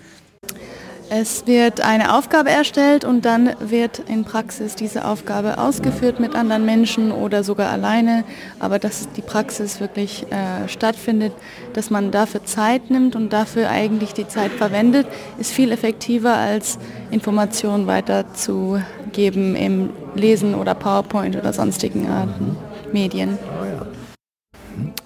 Es 1.11 1.47
wird 1.47 1.83
eine 1.83 2.17
Aufgabe 2.17 2.51
erstellt 2.51 3.05
und 3.05 3.25
dann 3.27 3.51
wird 3.61 3.99
in 4.09 4.25
Praxis 4.25 4.75
diese 4.75 5.05
Aufgabe 5.07 5.59
ausgeführt 5.59 6.19
mit 6.19 6.35
anderen 6.35 6.65
Menschen 6.65 7.13
oder 7.13 7.45
sogar 7.45 7.71
alleine. 7.71 8.25
Aber 8.59 8.79
dass 8.79 9.09
die 9.13 9.21
Praxis 9.21 9.81
wirklich 9.81 10.25
äh, 10.31 10.67
stattfindet, 10.67 11.33
dass 11.75 11.91
man 11.91 12.11
dafür 12.11 12.45
Zeit 12.45 12.91
nimmt 12.91 13.17
und 13.17 13.33
dafür 13.33 13.69
eigentlich 13.69 14.15
die 14.15 14.27
Zeit 14.27 14.51
verwendet, 14.51 15.07
ist 15.39 15.53
viel 15.53 15.73
effektiver 15.73 16.35
als 16.35 16.79
Informationen 17.11 17.87
weiterzugeben 17.87 19.57
im 19.57 19.91
Lesen 20.15 20.55
oder 20.55 20.75
PowerPoint 20.75 21.37
oder 21.37 21.53
sonstigen 21.53 22.09
Arten 22.09 22.57
Medien. 22.93 23.39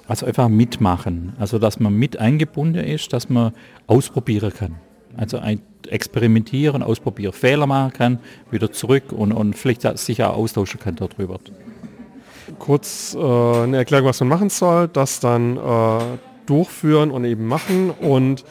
Also 0.07 0.27
einfach 0.27 0.49
mitmachen, 0.49 1.35
also 1.39 1.59
dass 1.59 1.81
man 1.81 1.93
mit 1.93 2.19
eingebunden 2.19 2.85
ist, 2.85 3.13
dass 3.13 3.29
man 3.29 3.53
ausprobieren 3.87 4.53
kann. 4.55 4.77
Also 5.19 5.39
ein 5.39 5.61
experimentieren, 5.89 6.83
ausprobieren, 6.83 7.33
Fehler 7.33 7.67
machen 7.67 7.93
kann, 7.93 8.19
wieder 8.51 8.73
zurück 8.73 9.11
und, 9.11 9.33
und 9.33 9.55
vielleicht 9.55 9.83
sich 9.99 10.23
auch 10.23 10.37
austauschen 10.37 10.79
kann 10.81 10.97
darüber. 10.97 11.41
Kurz 12.59 13.15
äh, 13.15 13.19
eine 13.19 13.79
Erklärung, 13.79 14.09
was 14.09 14.21
man 14.21 14.29
machen 14.29 14.49
soll, 14.49 14.89
das 14.89 15.21
dann 15.21 15.57
äh, 15.57 16.01
durchführen 16.47 17.11
und 17.11 17.25
eben 17.25 17.47
machen 17.47 17.91
und 17.91 18.45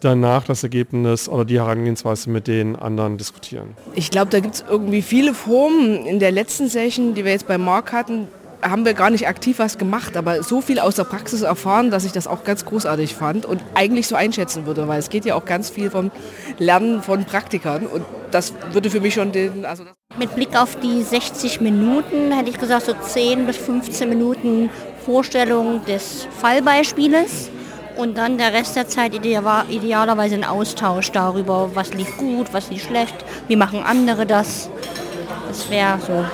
danach 0.00 0.44
das 0.44 0.62
Ergebnis 0.62 1.28
oder 1.28 1.44
die 1.44 1.58
Herangehensweise 1.58 2.28
mit 2.28 2.46
den 2.46 2.76
anderen 2.76 3.16
diskutieren. 3.16 3.70
Ich 3.94 4.10
glaube, 4.10 4.30
da 4.30 4.40
gibt 4.40 4.56
es 4.56 4.64
irgendwie 4.68 5.00
viele 5.00 5.32
Formen. 5.32 6.04
In 6.04 6.18
der 6.18 6.30
letzten 6.30 6.68
Session, 6.68 7.14
die 7.14 7.24
wir 7.24 7.32
jetzt 7.32 7.48
bei 7.48 7.56
Mark 7.56 7.92
hatten, 7.92 8.28
haben 8.64 8.84
wir 8.84 8.94
gar 8.94 9.10
nicht 9.10 9.28
aktiv 9.28 9.58
was 9.58 9.78
gemacht, 9.78 10.16
aber 10.16 10.42
so 10.42 10.60
viel 10.60 10.78
aus 10.78 10.96
der 10.96 11.04
Praxis 11.04 11.42
erfahren, 11.42 11.90
dass 11.90 12.04
ich 12.04 12.12
das 12.12 12.26
auch 12.26 12.44
ganz 12.44 12.64
großartig 12.64 13.14
fand 13.14 13.46
und 13.46 13.62
eigentlich 13.74 14.08
so 14.08 14.16
einschätzen 14.16 14.66
würde, 14.66 14.88
weil 14.88 14.98
es 14.98 15.10
geht 15.10 15.24
ja 15.24 15.34
auch 15.34 15.44
ganz 15.44 15.70
viel 15.70 15.90
vom 15.90 16.10
Lernen 16.58 17.02
von 17.02 17.24
Praktikern 17.24 17.86
und 17.86 18.04
das 18.30 18.54
würde 18.72 18.90
für 18.90 19.00
mich 19.00 19.14
schon 19.14 19.32
den... 19.32 19.64
Also 19.64 19.84
Mit 20.18 20.34
Blick 20.34 20.56
auf 20.60 20.76
die 20.80 21.02
60 21.02 21.60
Minuten 21.60 22.32
hätte 22.32 22.50
ich 22.50 22.58
gesagt, 22.58 22.86
so 22.86 22.94
10 22.94 23.46
bis 23.46 23.56
15 23.56 24.08
Minuten 24.08 24.70
Vorstellung 25.04 25.84
des 25.84 26.26
Fallbeispieles 26.40 27.50
und 27.96 28.16
dann 28.16 28.38
der 28.38 28.52
Rest 28.52 28.76
der 28.76 28.88
Zeit 28.88 29.14
idealerweise 29.14 30.34
ein 30.34 30.44
Austausch 30.44 31.12
darüber, 31.12 31.70
was 31.74 31.94
lief 31.94 32.16
gut, 32.16 32.52
was 32.52 32.70
lief 32.70 32.84
schlecht, 32.84 33.14
wie 33.46 33.56
machen 33.56 33.82
andere 33.84 34.26
das. 34.26 34.70
Das 35.48 35.70
wäre 35.70 35.98
so 36.04 36.24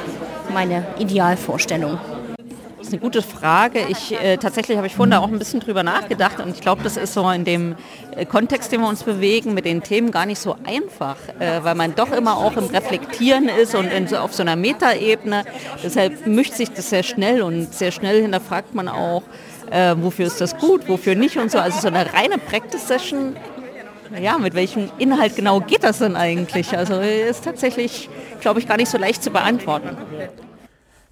meine 0.52 0.86
Idealvorstellung 0.98 1.98
ist 2.90 2.94
eine 2.94 3.02
gute 3.02 3.22
Frage. 3.22 3.80
Ich, 3.88 4.12
äh, 4.12 4.36
tatsächlich 4.36 4.76
habe 4.76 4.86
ich 4.88 4.96
vorhin 4.96 5.12
da 5.12 5.20
auch 5.20 5.28
ein 5.28 5.38
bisschen 5.38 5.60
drüber 5.60 5.84
nachgedacht 5.84 6.40
und 6.40 6.50
ich 6.54 6.60
glaube, 6.60 6.82
das 6.82 6.96
ist 6.96 7.14
so 7.14 7.28
in 7.30 7.44
dem 7.44 7.76
äh, 8.16 8.26
Kontext, 8.26 8.72
den 8.72 8.80
wir 8.80 8.88
uns 8.88 9.04
bewegen, 9.04 9.54
mit 9.54 9.64
den 9.64 9.82
Themen 9.82 10.10
gar 10.10 10.26
nicht 10.26 10.40
so 10.40 10.56
einfach, 10.66 11.16
äh, 11.38 11.62
weil 11.62 11.76
man 11.76 11.94
doch 11.94 12.10
immer 12.10 12.36
auch 12.36 12.56
im 12.56 12.64
Reflektieren 12.64 13.48
ist 13.48 13.76
und 13.76 13.86
in, 13.86 14.12
auf 14.16 14.34
so 14.34 14.42
einer 14.42 14.56
Metaebene. 14.56 15.44
Deshalb 15.84 16.26
mischt 16.26 16.54
sich 16.54 16.70
das 16.72 16.90
sehr 16.90 17.04
schnell 17.04 17.42
und 17.42 17.72
sehr 17.72 17.92
schnell 17.92 18.22
hinterfragt 18.22 18.74
man 18.74 18.88
auch, 18.88 19.22
äh, 19.70 19.94
wofür 19.96 20.26
ist 20.26 20.40
das 20.40 20.56
gut, 20.56 20.88
wofür 20.88 21.14
nicht 21.14 21.36
und 21.36 21.52
so. 21.52 21.58
Also 21.58 21.80
so 21.80 21.88
eine 21.88 22.12
reine 22.12 22.38
Practice-Session 22.38 23.36
ja, 24.20 24.38
mit 24.38 24.54
welchem 24.54 24.90
Inhalt 24.98 25.36
genau 25.36 25.60
geht 25.60 25.84
das 25.84 25.98
denn 25.98 26.16
eigentlich? 26.16 26.76
Also 26.76 26.94
ist 26.94 27.44
tatsächlich, 27.44 28.08
glaube 28.40 28.58
ich, 28.58 28.66
gar 28.66 28.76
nicht 28.76 28.90
so 28.90 28.98
leicht 28.98 29.22
zu 29.22 29.30
beantworten. 29.30 29.96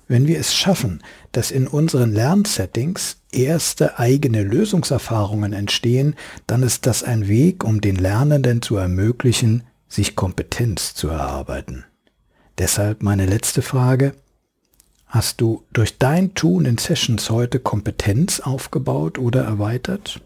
Wenn 0.08 0.26
wir 0.26 0.38
es 0.38 0.54
schaffen, 0.54 1.02
dass 1.32 1.50
in 1.50 1.68
unseren 1.68 2.12
Lernsettings 2.12 3.18
erste 3.30 3.98
eigene 3.98 4.42
Lösungserfahrungen 4.42 5.52
entstehen, 5.52 6.16
dann 6.46 6.62
ist 6.62 6.86
das 6.86 7.02
ein 7.02 7.28
Weg, 7.28 7.62
um 7.62 7.82
den 7.82 7.96
Lernenden 7.96 8.62
zu 8.62 8.76
ermöglichen, 8.76 9.64
sich 9.86 10.16
Kompetenz 10.16 10.94
zu 10.94 11.08
erarbeiten. 11.08 11.84
Deshalb 12.56 13.02
meine 13.02 13.26
letzte 13.26 13.60
Frage. 13.62 14.14
Hast 15.06 15.40
du 15.40 15.64
durch 15.72 15.98
dein 15.98 16.34
Tun 16.34 16.64
in 16.64 16.76
Sessions 16.76 17.30
heute 17.30 17.60
Kompetenz 17.60 18.40
aufgebaut 18.40 19.18
oder 19.18 19.42
erweitert? 19.44 20.20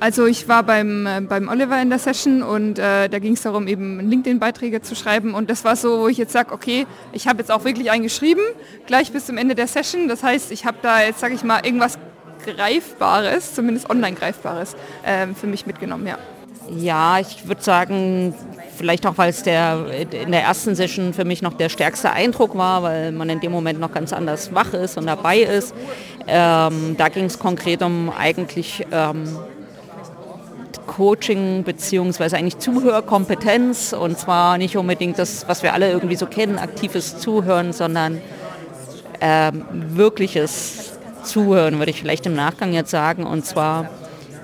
Also 0.00 0.24
ich 0.24 0.48
war 0.48 0.62
beim, 0.62 1.06
äh, 1.06 1.20
beim 1.20 1.48
Oliver 1.48 1.80
in 1.80 1.90
der 1.90 1.98
Session 1.98 2.42
und 2.42 2.78
äh, 2.78 3.08
da 3.10 3.18
ging 3.18 3.34
es 3.34 3.42
darum, 3.42 3.68
eben 3.68 4.00
LinkedIn-Beiträge 4.08 4.80
zu 4.80 4.96
schreiben 4.96 5.34
und 5.34 5.50
das 5.50 5.62
war 5.62 5.76
so, 5.76 6.00
wo 6.00 6.08
ich 6.08 6.16
jetzt 6.16 6.32
sage, 6.32 6.52
okay, 6.52 6.86
ich 7.12 7.28
habe 7.28 7.40
jetzt 7.40 7.52
auch 7.52 7.64
wirklich 7.64 7.90
einen 7.90 8.02
geschrieben, 8.02 8.40
gleich 8.86 9.12
bis 9.12 9.26
zum 9.26 9.36
Ende 9.36 9.54
der 9.54 9.66
Session. 9.66 10.08
Das 10.08 10.22
heißt, 10.22 10.52
ich 10.52 10.64
habe 10.64 10.78
da 10.80 11.02
jetzt, 11.02 11.20
sage 11.20 11.34
ich 11.34 11.44
mal, 11.44 11.64
irgendwas 11.66 11.98
Greifbares, 12.46 13.54
zumindest 13.54 13.90
online 13.90 14.16
Greifbares, 14.16 14.74
äh, 15.02 15.26
für 15.38 15.46
mich 15.46 15.66
mitgenommen, 15.66 16.06
ja. 16.06 16.16
Ja, 16.78 17.18
ich 17.18 17.46
würde 17.46 17.62
sagen, 17.62 18.32
vielleicht 18.78 19.06
auch, 19.06 19.18
weil 19.18 19.30
es 19.30 19.42
der, 19.42 19.86
in 20.10 20.32
der 20.32 20.42
ersten 20.42 20.74
Session 20.74 21.12
für 21.12 21.26
mich 21.26 21.42
noch 21.42 21.52
der 21.52 21.68
stärkste 21.68 22.12
Eindruck 22.12 22.56
war, 22.56 22.82
weil 22.82 23.12
man 23.12 23.28
in 23.28 23.40
dem 23.40 23.52
Moment 23.52 23.80
noch 23.80 23.92
ganz 23.92 24.14
anders 24.14 24.54
wach 24.54 24.72
ist 24.72 24.96
und 24.96 25.06
dabei 25.06 25.40
ist. 25.40 25.74
Ähm, 26.26 26.94
da 26.96 27.08
ging 27.08 27.24
es 27.24 27.38
konkret 27.38 27.82
um 27.82 28.10
eigentlich 28.16 28.86
ähm, 28.92 29.24
Coaching 31.00 31.64
beziehungsweise 31.64 32.36
eigentlich 32.36 32.58
Zuhörkompetenz. 32.58 33.94
Und 33.94 34.18
zwar 34.18 34.58
nicht 34.58 34.76
unbedingt 34.76 35.18
das, 35.18 35.48
was 35.48 35.62
wir 35.62 35.72
alle 35.72 35.90
irgendwie 35.90 36.16
so 36.16 36.26
kennen, 36.26 36.58
aktives 36.58 37.18
Zuhören, 37.18 37.72
sondern 37.72 38.20
ähm, 39.22 39.64
wirkliches 39.70 40.92
Zuhören, 41.24 41.78
würde 41.78 41.90
ich 41.90 42.00
vielleicht 42.00 42.26
im 42.26 42.34
Nachgang 42.34 42.74
jetzt 42.74 42.90
sagen, 42.90 43.24
und 43.24 43.46
zwar 43.46 43.88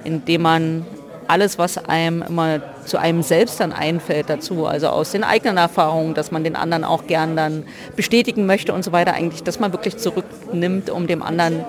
indem 0.04 0.42
man 0.42 0.86
alles, 1.28 1.58
was 1.58 1.76
einem 1.76 2.22
immer 2.22 2.60
zu 2.86 2.98
einem 2.98 3.22
selbst 3.22 3.60
dann 3.60 3.72
einfällt 3.72 4.30
dazu, 4.30 4.66
also 4.66 4.88
aus 4.88 5.10
den 5.10 5.24
eigenen 5.24 5.58
Erfahrungen, 5.58 6.14
dass 6.14 6.30
man 6.30 6.42
den 6.42 6.56
anderen 6.56 6.84
auch 6.84 7.06
gern 7.06 7.36
dann 7.36 7.64
bestätigen 7.96 8.46
möchte 8.46 8.72
und 8.72 8.82
so 8.82 8.92
weiter, 8.92 9.12
eigentlich, 9.12 9.42
dass 9.42 9.60
man 9.60 9.72
wirklich 9.72 9.98
zurücknimmt, 9.98 10.88
um 10.88 11.06
dem 11.06 11.22
anderen 11.22 11.64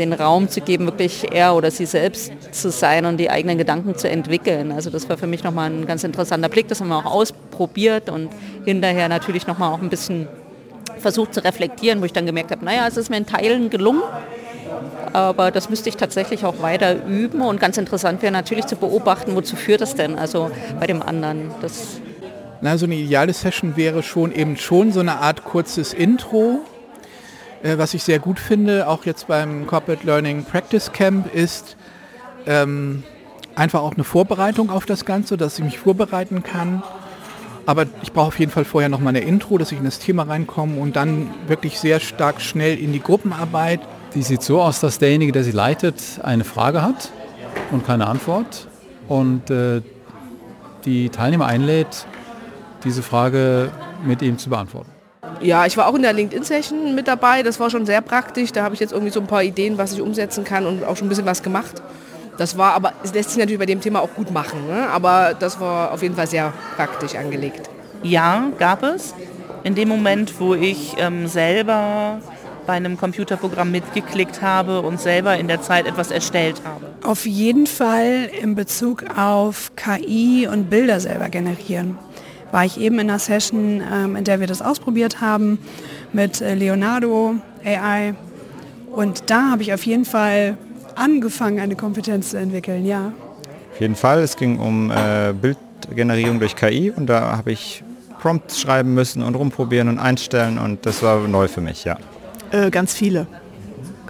den 0.00 0.12
Raum 0.12 0.48
zu 0.48 0.60
geben, 0.60 0.86
wirklich 0.86 1.30
er 1.30 1.54
oder 1.54 1.70
sie 1.70 1.86
selbst 1.86 2.32
zu 2.50 2.70
sein 2.70 3.04
und 3.04 3.18
die 3.18 3.30
eigenen 3.30 3.58
Gedanken 3.58 3.96
zu 3.96 4.08
entwickeln. 4.08 4.72
Also 4.72 4.90
das 4.90 5.08
war 5.08 5.18
für 5.18 5.26
mich 5.28 5.44
nochmal 5.44 5.70
ein 5.70 5.86
ganz 5.86 6.02
interessanter 6.02 6.48
Blick. 6.48 6.66
Das 6.68 6.80
haben 6.80 6.88
wir 6.88 6.96
auch 6.96 7.12
ausprobiert 7.12 8.08
und 8.08 8.30
hinterher 8.64 9.08
natürlich 9.08 9.46
nochmal 9.46 9.72
auch 9.72 9.80
ein 9.80 9.90
bisschen 9.90 10.26
versucht 10.98 11.34
zu 11.34 11.44
reflektieren, 11.44 12.00
wo 12.00 12.04
ich 12.04 12.12
dann 12.12 12.26
gemerkt 12.26 12.50
habe, 12.50 12.64
naja, 12.64 12.86
es 12.88 12.96
ist 12.96 13.10
mir 13.10 13.16
in 13.16 13.26
Teilen 13.26 13.70
gelungen, 13.70 14.02
aber 15.12 15.50
das 15.50 15.70
müsste 15.70 15.88
ich 15.88 15.96
tatsächlich 15.96 16.44
auch 16.44 16.60
weiter 16.62 17.04
üben 17.06 17.40
und 17.40 17.60
ganz 17.60 17.78
interessant 17.78 18.22
wäre 18.22 18.32
natürlich 18.32 18.66
zu 18.66 18.76
beobachten, 18.76 19.34
wozu 19.34 19.56
führt 19.56 19.80
das 19.80 19.94
denn, 19.94 20.18
also 20.18 20.50
bei 20.78 20.86
dem 20.86 21.02
anderen. 21.02 21.50
Das 21.62 22.00
Na, 22.60 22.76
so 22.76 22.86
eine 22.86 22.96
ideale 22.96 23.32
Session 23.32 23.76
wäre 23.76 24.02
schon 24.02 24.32
eben 24.32 24.56
schon 24.56 24.92
so 24.92 25.00
eine 25.00 25.20
Art 25.20 25.44
kurzes 25.44 25.92
Intro, 25.94 26.60
was 27.62 27.94
ich 27.94 28.02
sehr 28.02 28.18
gut 28.18 28.38
finde, 28.38 28.88
auch 28.88 29.04
jetzt 29.04 29.26
beim 29.26 29.66
Corporate 29.66 30.06
Learning 30.06 30.44
Practice 30.44 30.92
Camp, 30.92 31.32
ist 31.34 31.76
ähm, 32.46 33.02
einfach 33.54 33.82
auch 33.82 33.94
eine 33.94 34.04
Vorbereitung 34.04 34.70
auf 34.70 34.86
das 34.86 35.04
Ganze, 35.04 35.36
dass 35.36 35.58
ich 35.58 35.64
mich 35.64 35.78
vorbereiten 35.78 36.42
kann. 36.42 36.82
Aber 37.66 37.86
ich 38.02 38.12
brauche 38.12 38.28
auf 38.28 38.38
jeden 38.38 38.50
Fall 38.50 38.64
vorher 38.64 38.88
noch 38.88 39.00
mal 39.00 39.10
eine 39.10 39.20
Intro, 39.20 39.58
dass 39.58 39.70
ich 39.70 39.78
in 39.78 39.84
das 39.84 39.98
Thema 39.98 40.22
reinkomme 40.24 40.80
und 40.80 40.96
dann 40.96 41.28
wirklich 41.46 41.78
sehr 41.78 42.00
stark 42.00 42.40
schnell 42.40 42.78
in 42.78 42.92
die 42.92 43.00
Gruppenarbeit. 43.00 43.80
Die 44.14 44.22
sieht 44.22 44.42
so 44.42 44.60
aus, 44.60 44.80
dass 44.80 44.98
derjenige, 44.98 45.32
der 45.32 45.44
sie 45.44 45.52
leitet, 45.52 46.02
eine 46.22 46.44
Frage 46.44 46.82
hat 46.82 47.10
und 47.70 47.86
keine 47.86 48.06
Antwort 48.06 48.66
und 49.08 49.50
äh, 49.50 49.82
die 50.84 51.10
Teilnehmer 51.10 51.46
einlädt, 51.46 52.06
diese 52.84 53.02
Frage 53.02 53.70
mit 54.04 54.22
ihm 54.22 54.38
zu 54.38 54.48
beantworten. 54.48 54.90
Ja, 55.40 55.64
ich 55.64 55.76
war 55.76 55.86
auch 55.86 55.94
in 55.94 56.02
der 56.02 56.12
LinkedIn-Session 56.12 56.94
mit 56.94 57.08
dabei. 57.08 57.42
Das 57.42 57.58
war 57.58 57.70
schon 57.70 57.86
sehr 57.86 58.02
praktisch. 58.02 58.52
Da 58.52 58.62
habe 58.62 58.74
ich 58.74 58.80
jetzt 58.80 58.92
irgendwie 58.92 59.10
so 59.10 59.20
ein 59.20 59.26
paar 59.26 59.42
Ideen, 59.42 59.78
was 59.78 59.92
ich 59.92 60.00
umsetzen 60.02 60.44
kann 60.44 60.66
und 60.66 60.84
auch 60.84 60.96
schon 60.96 61.06
ein 61.06 61.08
bisschen 61.08 61.26
was 61.26 61.42
gemacht. 61.42 61.82
Das 62.36 62.58
war 62.58 62.74
aber, 62.74 62.92
es 63.02 63.14
lässt 63.14 63.30
sich 63.30 63.38
natürlich 63.38 63.58
bei 63.58 63.66
dem 63.66 63.80
Thema 63.80 64.00
auch 64.00 64.14
gut 64.14 64.30
machen. 64.30 64.66
Ne? 64.66 64.88
Aber 64.90 65.34
das 65.38 65.58
war 65.60 65.92
auf 65.92 66.02
jeden 66.02 66.14
Fall 66.14 66.26
sehr 66.26 66.52
praktisch 66.76 67.14
angelegt. 67.14 67.70
Ja, 68.02 68.50
gab 68.58 68.82
es. 68.82 69.14
In 69.64 69.74
dem 69.74 69.88
Moment, 69.88 70.40
wo 70.40 70.54
ich 70.54 70.94
ähm, 70.98 71.26
selber 71.26 72.20
bei 72.66 72.74
einem 72.74 72.96
Computerprogramm 72.96 73.70
mitgeklickt 73.70 74.42
habe 74.42 74.80
und 74.82 75.00
selber 75.00 75.36
in 75.36 75.48
der 75.48 75.60
Zeit 75.60 75.86
etwas 75.86 76.10
erstellt 76.10 76.62
habe. 76.64 76.86
Auf 77.02 77.26
jeden 77.26 77.66
Fall 77.66 78.30
in 78.40 78.54
Bezug 78.54 79.04
auf 79.16 79.72
KI 79.76 80.48
und 80.50 80.70
Bilder 80.70 81.00
selber 81.00 81.28
generieren 81.28 81.98
war 82.52 82.64
ich 82.64 82.80
eben 82.80 82.98
in 82.98 83.10
einer 83.10 83.18
Session, 83.18 83.82
ähm, 83.92 84.16
in 84.16 84.24
der 84.24 84.40
wir 84.40 84.46
das 84.46 84.62
ausprobiert 84.62 85.20
haben 85.20 85.58
mit 86.12 86.40
äh, 86.40 86.54
Leonardo 86.54 87.36
AI. 87.64 88.14
Und 88.90 89.30
da 89.30 89.50
habe 89.50 89.62
ich 89.62 89.72
auf 89.72 89.84
jeden 89.86 90.04
Fall 90.04 90.56
angefangen, 90.96 91.60
eine 91.60 91.76
Kompetenz 91.76 92.30
zu 92.30 92.38
entwickeln, 92.38 92.84
ja. 92.84 93.12
Auf 93.72 93.80
jeden 93.80 93.94
Fall, 93.94 94.20
es 94.20 94.36
ging 94.36 94.58
um 94.58 94.90
äh, 94.90 95.32
Bildgenerierung 95.32 96.38
durch 96.38 96.56
KI 96.56 96.90
und 96.90 97.06
da 97.06 97.36
habe 97.36 97.52
ich 97.52 97.82
Prompts 98.20 98.60
schreiben 98.60 98.94
müssen 98.94 99.22
und 99.22 99.34
rumprobieren 99.34 99.88
und 99.88 99.98
einstellen 99.98 100.58
und 100.58 100.84
das 100.84 101.02
war 101.02 101.26
neu 101.26 101.48
für 101.48 101.60
mich, 101.60 101.84
ja. 101.84 101.96
Äh, 102.50 102.70
ganz 102.70 102.92
viele. 102.92 103.26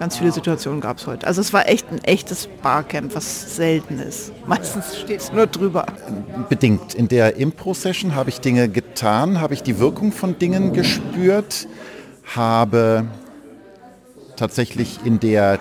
Ganz 0.01 0.17
viele 0.17 0.31
Situationen 0.31 0.81
gab 0.81 0.97
es 0.97 1.05
heute. 1.05 1.27
Also 1.27 1.41
es 1.41 1.53
war 1.53 1.69
echt 1.69 1.91
ein 1.91 2.03
echtes 2.03 2.49
Barcamp, 2.63 3.13
was 3.13 3.55
selten 3.55 3.99
ist. 3.99 4.31
Meistens 4.47 4.97
steht 4.97 5.19
es 5.19 5.31
nur 5.31 5.45
drüber. 5.45 5.85
Bedingt. 6.49 6.95
In 6.95 7.07
der 7.07 7.35
Impro-Session 7.35 8.15
habe 8.15 8.31
ich 8.31 8.41
Dinge 8.41 8.67
getan, 8.67 9.39
habe 9.39 9.53
ich 9.53 9.61
die 9.61 9.77
Wirkung 9.77 10.11
von 10.11 10.39
Dingen 10.39 10.73
gespürt, 10.73 11.67
habe 12.35 13.05
tatsächlich 14.37 15.01
in 15.05 15.19
der 15.19 15.59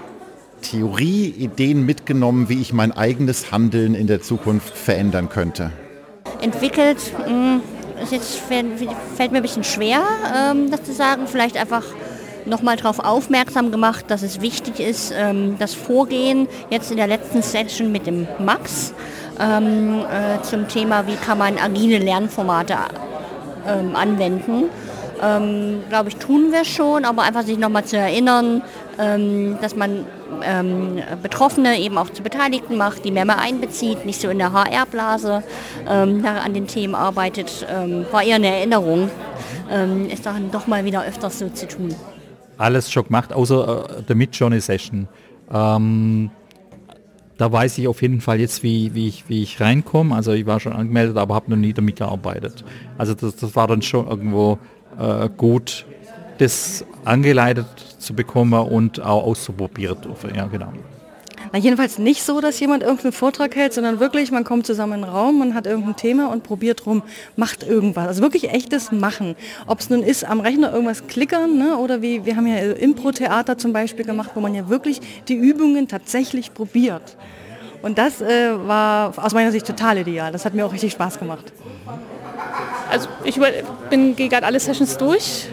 Theorie 0.63 1.27
Ideen 1.27 1.85
mitgenommen, 1.85 2.49
wie 2.49 2.63
ich 2.63 2.73
mein 2.73 2.93
eigenes 2.93 3.53
Handeln 3.53 3.95
in 3.95 4.07
der 4.07 4.23
Zukunft 4.23 4.75
verändern 4.75 5.29
könnte. 5.29 5.71
Entwickelt, 6.41 7.13
mh, 7.29 7.61
ist 8.03 8.13
jetzt, 8.13 8.37
fällt, 8.37 8.69
fällt 9.17 9.33
mir 9.33 9.41
ein 9.41 9.43
bisschen 9.43 9.65
schwer, 9.65 10.01
ähm, 10.35 10.71
das 10.71 10.83
zu 10.85 10.95
sagen. 10.95 11.27
Vielleicht 11.27 11.59
einfach 11.59 11.85
nochmal 12.47 12.77
darauf 12.77 12.99
aufmerksam 12.99 13.71
gemacht, 13.71 14.07
dass 14.09 14.23
es 14.23 14.41
wichtig 14.41 14.81
ist, 14.81 15.13
ähm, 15.17 15.57
das 15.59 15.75
Vorgehen 15.75 16.49
jetzt 16.71 16.91
in 16.91 16.97
der 16.97 17.07
letzten 17.07 17.43
Session 17.43 17.93
mit 17.93 18.07
dem 18.07 18.27
Max 18.39 18.95
ähm, 19.41 20.01
äh, 20.01 20.43
zum 20.43 20.69
Thema, 20.69 21.07
wie 21.07 21.17
kann 21.17 21.39
man 21.39 21.59
agile 21.59 21.99
Lernformate 21.99 22.77
ähm, 23.67 23.97
anwenden. 23.97 24.65
Ähm, 25.23 25.83
Glaube 25.89 26.09
ich, 26.09 26.17
tun 26.17 26.51
wir 26.51 26.65
schon, 26.65 27.05
aber 27.05 27.23
einfach 27.23 27.43
sich 27.43 27.59
nochmal 27.59 27.85
zu 27.85 27.97
erinnern, 27.97 28.63
ähm, 28.99 29.59
dass 29.61 29.77
man 29.77 30.07
ähm, 30.43 31.03
Betroffene 31.23 31.79
eben 31.79 31.99
auch 31.99 32.11
zu 32.11 32.23
Beteiligten 32.23 32.77
macht, 32.77 33.05
die 33.05 33.11
mehr, 33.11 33.25
mehr 33.25 33.39
einbezieht, 33.39 34.07
nicht 34.07 34.21
so 34.21 34.29
in 34.29 34.39
der 34.39 34.53
HR-Blase 34.53 35.43
an 35.87 36.55
den 36.55 36.67
Themen 36.67 36.95
arbeitet, 36.95 37.67
war 38.13 38.23
eher 38.23 38.37
eine 38.37 38.47
Erinnerung, 38.47 39.11
ist 40.09 40.25
dann 40.25 40.51
doch 40.53 40.67
mal 40.67 40.85
wieder 40.85 41.05
öfters 41.05 41.41
so 41.41 41.49
zu 41.49 41.67
tun. 41.67 41.95
Alles 42.61 42.93
schon 42.93 43.05
gemacht, 43.05 43.33
außer 43.33 43.99
äh, 43.99 44.03
der 44.03 44.17
Mid-Journey-Session. 44.17 45.09
Ähm, 45.51 46.31
da 47.39 47.51
weiß 47.51 47.79
ich 47.79 47.89
auf 47.89 48.03
jeden 48.03 48.21
Fall 48.21 48.39
jetzt, 48.39 48.63
wie, 48.63 48.95
wie, 48.95 49.09
ich, 49.09 49.29
wie 49.29 49.43
ich 49.43 49.61
reinkomme. 49.63 50.15
Also 50.15 50.33
ich 50.33 50.45
war 50.45 50.61
schon 50.61 50.75
angemeldet, 50.75 51.17
aber 51.17 51.35
habe 51.35 51.51
noch 51.51 51.57
nie 51.57 51.73
damit 51.73 51.97
gearbeitet. 51.97 52.65
Also 52.99 53.15
das, 53.15 53.37
das 53.37 53.57
war 53.57 53.67
dann 53.67 53.81
schon 53.81 54.07
irgendwo 54.07 54.59
äh, 54.99 55.31
gut, 55.35 55.87
das 56.37 56.85
angeleitet 57.07 57.67
zu 57.99 58.13
bekommen 58.13 58.53
und 58.53 59.01
auch 59.01 59.25
auszuprobieren. 59.25 59.97
Ja, 60.37 60.47
genau. 60.49 60.73
Na, 61.53 61.59
jedenfalls 61.59 61.99
nicht 61.99 62.23
so, 62.23 62.41
dass 62.41 62.61
jemand 62.61 62.83
irgendeinen 62.85 63.13
Vortrag 63.13 63.57
hält, 63.57 63.73
sondern 63.73 63.99
wirklich, 63.99 64.31
man 64.31 64.45
kommt 64.45 64.67
zusammen 64.67 65.01
in 65.01 65.05
einen 65.05 65.13
Raum, 65.13 65.39
man 65.39 65.55
hat 65.55 65.67
irgendein 65.67 65.97
Thema 65.97 66.31
und 66.31 66.45
probiert 66.45 66.87
rum, 66.87 67.03
macht 67.37 67.65
irgendwas. 67.65 68.07
Also 68.07 68.23
wirklich 68.23 68.51
echtes 68.51 68.93
Machen. 68.93 69.35
Ob 69.67 69.81
es 69.81 69.91
nun 69.91 70.03
ist, 70.03 70.25
am 70.25 70.39
Rechner 70.41 70.73
irgendwas 70.73 71.09
klickern 71.09 71.59
ne, 71.59 71.77
oder 71.77 72.03
wie, 72.03 72.25
wir 72.25 72.37
haben 72.37 72.47
ja 72.47 72.57
Impro-Theater 72.57 73.59
zum 73.59 73.73
Beispiel 73.73 74.05
gemacht, 74.05 74.31
wo 74.35 74.41
man 74.41 74.55
ja 74.55 74.69
wirklich 74.69 75.01
die 75.27 75.35
Übungen 75.35 75.89
tatsächlich 75.89 76.55
probiert. 76.55 77.17
Und 77.83 77.99
das 77.99 78.21
äh, 78.21 78.53
war 78.67 79.15
aus 79.17 79.33
meiner 79.33 79.51
Sicht 79.51 79.67
total 79.67 79.99
ideal. 79.99 80.31
Das 80.31 80.45
hat 80.45 80.55
mir 80.55 80.65
auch 80.67 80.73
richtig 80.73 80.93
Spaß 80.93 81.19
gemacht. 81.19 81.53
Also 82.91 83.09
ich 83.25 83.41
bin, 83.89 84.15
gehe 84.15 84.29
gerade 84.29 84.47
alle 84.47 84.61
Sessions 84.61 84.97
durch. 84.99 85.49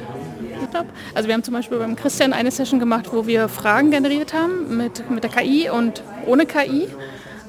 Also 1.14 1.28
wir 1.28 1.34
haben 1.34 1.44
zum 1.44 1.54
Beispiel 1.54 1.78
beim 1.78 1.96
Christian 1.96 2.34
eine 2.34 2.52
Session 2.52 2.80
gemacht, 2.80 3.08
wo 3.12 3.28
wir 3.28 3.50
Fragen 3.50 3.92
generiert 3.92 4.34
haben 4.34 4.78
mit, 4.78 5.10
mit 5.10 5.24
der 5.24 5.32
KI 5.32 5.70
und 5.70 6.04
ohne 6.26 6.46
KI. 6.46 6.88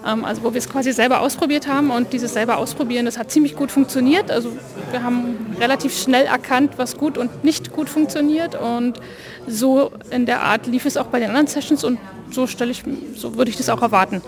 Ähm, 0.06 0.24
also 0.24 0.42
wo 0.42 0.52
wir 0.52 0.58
es 0.58 0.68
quasi 0.68 0.92
selber 0.92 1.20
ausprobiert 1.20 1.66
haben 1.66 1.90
und 1.90 2.12
dieses 2.12 2.32
selber 2.32 2.58
ausprobieren, 2.58 3.04
das 3.06 3.18
hat 3.18 3.30
ziemlich 3.30 3.56
gut 3.56 3.70
funktioniert. 3.70 4.30
Also 4.30 4.52
wir 4.90 5.02
haben 5.02 5.56
relativ 5.60 5.96
schnell 5.96 6.26
erkannt, 6.26 6.72
was 6.76 6.96
gut 6.96 7.18
und 7.18 7.44
nicht 7.44 7.72
gut 7.72 7.88
funktioniert 7.88 8.54
und 8.54 9.00
so 9.46 9.90
in 10.10 10.26
der 10.26 10.42
Art 10.42 10.66
lief 10.66 10.86
es 10.86 10.96
auch 10.96 11.06
bei 11.06 11.18
den 11.18 11.28
anderen 11.28 11.46
Sessions 11.46 11.84
und 11.84 11.98
so 12.30 12.46
stelle 12.46 12.70
ich, 12.70 12.84
so 13.16 13.36
würde 13.36 13.50
ich 13.50 13.56
das 13.56 13.68
auch 13.68 13.82
erwarten. 13.82 14.22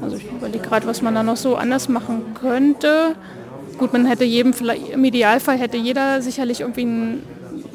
Also 0.00 0.16
ich 0.16 0.24
überlege 0.24 0.64
gerade, 0.64 0.86
was 0.86 1.02
man 1.02 1.14
da 1.14 1.22
noch 1.22 1.36
so 1.36 1.56
anders 1.56 1.88
machen 1.88 2.34
könnte. 2.34 3.14
Gut, 3.78 3.92
man 3.92 4.06
hätte 4.06 4.24
jedem, 4.24 4.52
im 4.92 5.04
Idealfall 5.04 5.58
hätte 5.58 5.76
jeder 5.76 6.22
sicherlich 6.22 6.60
irgendwie 6.60 7.18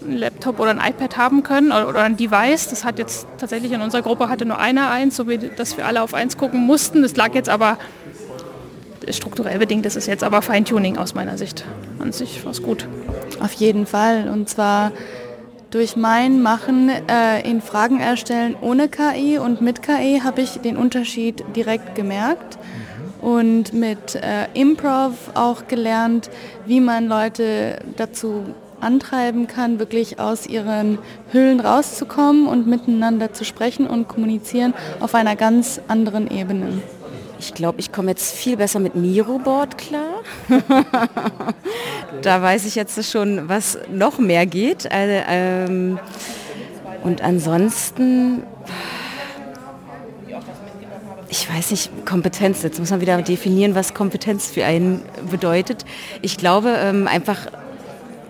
einen 0.08 0.18
Laptop 0.18 0.60
oder 0.60 0.72
ein 0.72 0.80
iPad 0.80 1.18
haben 1.18 1.44
können 1.44 1.72
oder, 1.72 2.04
ein 2.04 2.18
Device. 2.18 2.70
Das 2.70 2.84
hat 2.84 3.00
jetzt 3.00 3.28
tatsächlich 3.38 3.72
in 3.72 3.82
unserer 3.82 4.02
Gruppe 4.02 4.30
hatte 4.30 4.46
nur 4.46 4.60
einer 4.60 4.90
eins, 4.90 5.16
so 5.16 5.28
wie 5.28 5.38
dass 5.38 5.78
wir 5.78 5.86
alle 5.86 6.02
auf 6.02 6.14
eins 6.14 6.38
gucken 6.38 6.66
mussten. 6.66 7.02
Das 7.02 7.16
lag 7.16 7.34
jetzt 7.34 7.50
aber 7.50 7.78
strukturell 9.10 9.60
bedingt, 9.60 9.86
das 9.86 9.96
ist 9.96 10.08
jetzt 10.08 10.24
aber 10.24 10.42
Feintuning 10.42 10.98
aus 10.98 11.14
meiner 11.14 11.38
Sicht. 11.38 11.64
An 12.00 12.12
sich 12.12 12.44
war 12.44 12.52
es 12.52 12.62
gut. 12.62 12.88
Auf 13.40 13.54
jeden 13.54 13.86
Fall. 13.86 14.30
Und 14.30 14.50
zwar 14.50 14.92
durch 15.72 15.96
mein 15.96 16.42
Machen 16.42 16.90
äh, 16.90 17.48
in 17.48 17.62
Fragen 17.62 18.00
erstellen 18.00 18.56
ohne 18.62 18.88
KI 18.88 19.38
und 19.38 19.62
mit 19.62 19.82
KI 19.82 20.22
habe 20.24 20.42
ich 20.42 20.60
den 20.60 20.78
Unterschied 20.78 21.44
direkt 21.56 21.96
gemerkt 21.96 22.58
und 23.22 23.74
mit 23.74 24.16
äh, 24.16 24.48
Improv 24.54 25.14
auch 25.34 25.68
gelernt, 25.68 26.30
wie 26.66 26.80
man 26.80 27.08
Leute 27.08 27.80
dazu 27.98 28.56
antreiben 28.82 29.48
kann, 29.48 29.80
wirklich 29.80 30.20
aus 30.20 30.48
ihren 30.48 31.00
Hüllen 31.32 31.60
rauszukommen 31.60 32.48
und 32.48 32.68
miteinander 32.68 33.34
zu 33.34 33.46
sprechen 33.46 33.88
und 33.88 34.08
kommunizieren 34.08 34.74
auf 35.00 35.16
einer 35.16 35.36
ganz 35.36 35.82
anderen 35.88 36.30
Ebene. 36.30 36.82
Ich 37.40 37.54
glaube, 37.54 37.80
ich 37.80 37.92
komme 37.92 38.10
jetzt 38.10 38.36
viel 38.36 38.58
besser 38.58 38.80
mit 38.80 38.96
Miroboard 38.96 39.78
klar. 39.78 40.24
da 42.22 42.42
weiß 42.42 42.66
ich 42.66 42.76
jetzt 42.76 43.04
schon, 43.12 43.48
was 43.48 43.78
noch 43.92 44.18
mehr 44.18 44.46
geht. 44.46 44.92
Also, 44.92 45.24
ähm, 45.28 46.00
und 47.04 47.22
ansonsten 47.22 48.44
ich 51.30 51.54
weiß 51.54 51.72
nicht, 51.72 52.06
Kompetenz, 52.06 52.64
jetzt 52.64 52.80
muss 52.80 52.90
man 52.90 53.02
wieder 53.02 53.22
definieren, 53.22 53.76
was 53.76 53.94
Kompetenz 53.94 54.48
für 54.48 54.66
einen 54.66 55.02
bedeutet. 55.30 55.86
Ich 56.22 56.38
glaube, 56.38 56.76
ähm, 56.80 57.08
einfach 57.08 57.48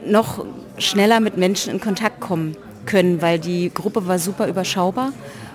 noch 0.09 0.45
schneller 0.77 1.19
mit 1.19 1.37
Menschen 1.37 1.73
in 1.73 1.81
Kontakt 1.81 2.19
kommen 2.19 2.55
können, 2.85 3.21
weil 3.21 3.39
die 3.39 3.71
Gruppe 3.73 4.07
war 4.07 4.19
super 4.19 4.47
überschaubar 4.47 5.11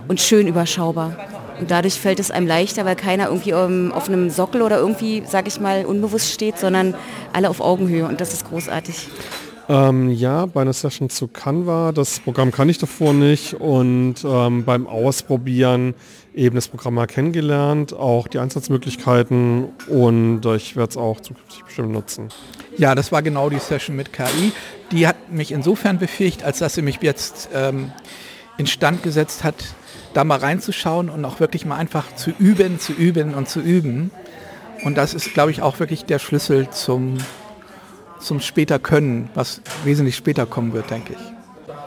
und 0.09 0.21
schön 0.21 0.47
überschaubar. 0.47 1.17
Und 1.61 1.71
dadurch 1.71 1.95
fällt 1.95 2.19
es 2.19 2.31
einem 2.31 2.47
leichter, 2.47 2.85
weil 2.85 2.97
keiner 2.97 3.29
irgendwie 3.29 3.53
um, 3.53 3.93
auf 3.93 4.09
einem 4.09 4.31
Sockel 4.31 4.63
oder 4.63 4.79
irgendwie, 4.79 5.23
sag 5.27 5.47
ich 5.47 5.61
mal, 5.61 5.85
unbewusst 5.85 6.33
steht, 6.33 6.59
sondern 6.59 6.95
alle 7.33 7.49
auf 7.49 7.61
Augenhöhe 7.61 8.07
und 8.07 8.21
das 8.21 8.33
ist 8.33 8.49
großartig. 8.49 9.09
Ähm, 9.69 10.11
ja, 10.11 10.47
bei 10.47 10.63
einer 10.63 10.73
Session 10.73 11.09
zu 11.09 11.29
Canva, 11.29 11.93
das 11.93 12.19
Programm 12.21 12.51
kann 12.51 12.69
ich 12.69 12.79
davor 12.79 13.15
nicht 13.15 13.55
und 13.55 14.17
ähm, 14.25 14.65
beim 14.65 14.87
Ausprobieren 14.87 15.95
eben 16.35 16.55
das 16.55 16.69
Programm 16.69 16.95
mal 16.95 17.07
kennengelernt, 17.07 17.93
auch 17.93 18.27
die 18.27 18.39
Einsatzmöglichkeiten 18.39 19.69
und 19.89 20.45
ich 20.47 20.77
werde 20.77 20.91
es 20.91 20.97
auch 20.97 21.21
zukünftig 21.21 21.65
bestimmt 21.65 21.93
nutzen. 21.93 22.29
Ja, 22.79 22.95
das 22.95 23.13
war 23.13 23.23
genau 23.23 23.51
die 23.51 23.59
Session 23.59 23.97
mit 23.97 24.13
KI. 24.13 24.53
Die 24.91 25.07
hat 25.07 25.31
mich 25.31 25.53
insofern 25.53 25.99
befähigt, 25.99 26.43
als 26.43 26.59
dass 26.59 26.75
sie 26.75 26.83
mich 26.83 26.99
jetzt 27.03 27.51
ähm, 27.55 27.93
instand 28.57 29.03
gesetzt 29.03 29.45
hat, 29.45 29.57
da 30.15 30.25
mal 30.25 30.39
reinzuschauen 30.39 31.09
und 31.09 31.25
auch 31.25 31.41
wirklich 31.41 31.65
mal 31.65 31.77
einfach 31.77 32.15
zu 32.17 32.31
üben, 32.39 32.79
zu 32.79 32.93
üben 32.93 33.35
und 33.35 33.49
zu 33.49 33.61
üben. 33.61 34.11
Und 34.85 34.97
das 34.97 35.15
ist, 35.15 35.33
glaube 35.33 35.51
ich, 35.51 35.63
auch 35.63 35.81
wirklich 35.81 36.05
der 36.05 36.19
Schlüssel 36.19 36.69
zum, 36.71 37.19
zum 38.21 38.41
später 38.41 38.79
Können, 38.79 39.31
was 39.35 39.61
wesentlich 39.85 40.17
später 40.17 40.47
kommen 40.47 40.73
wird, 40.73 40.91
denke 40.91 41.13
ich. 41.15 41.32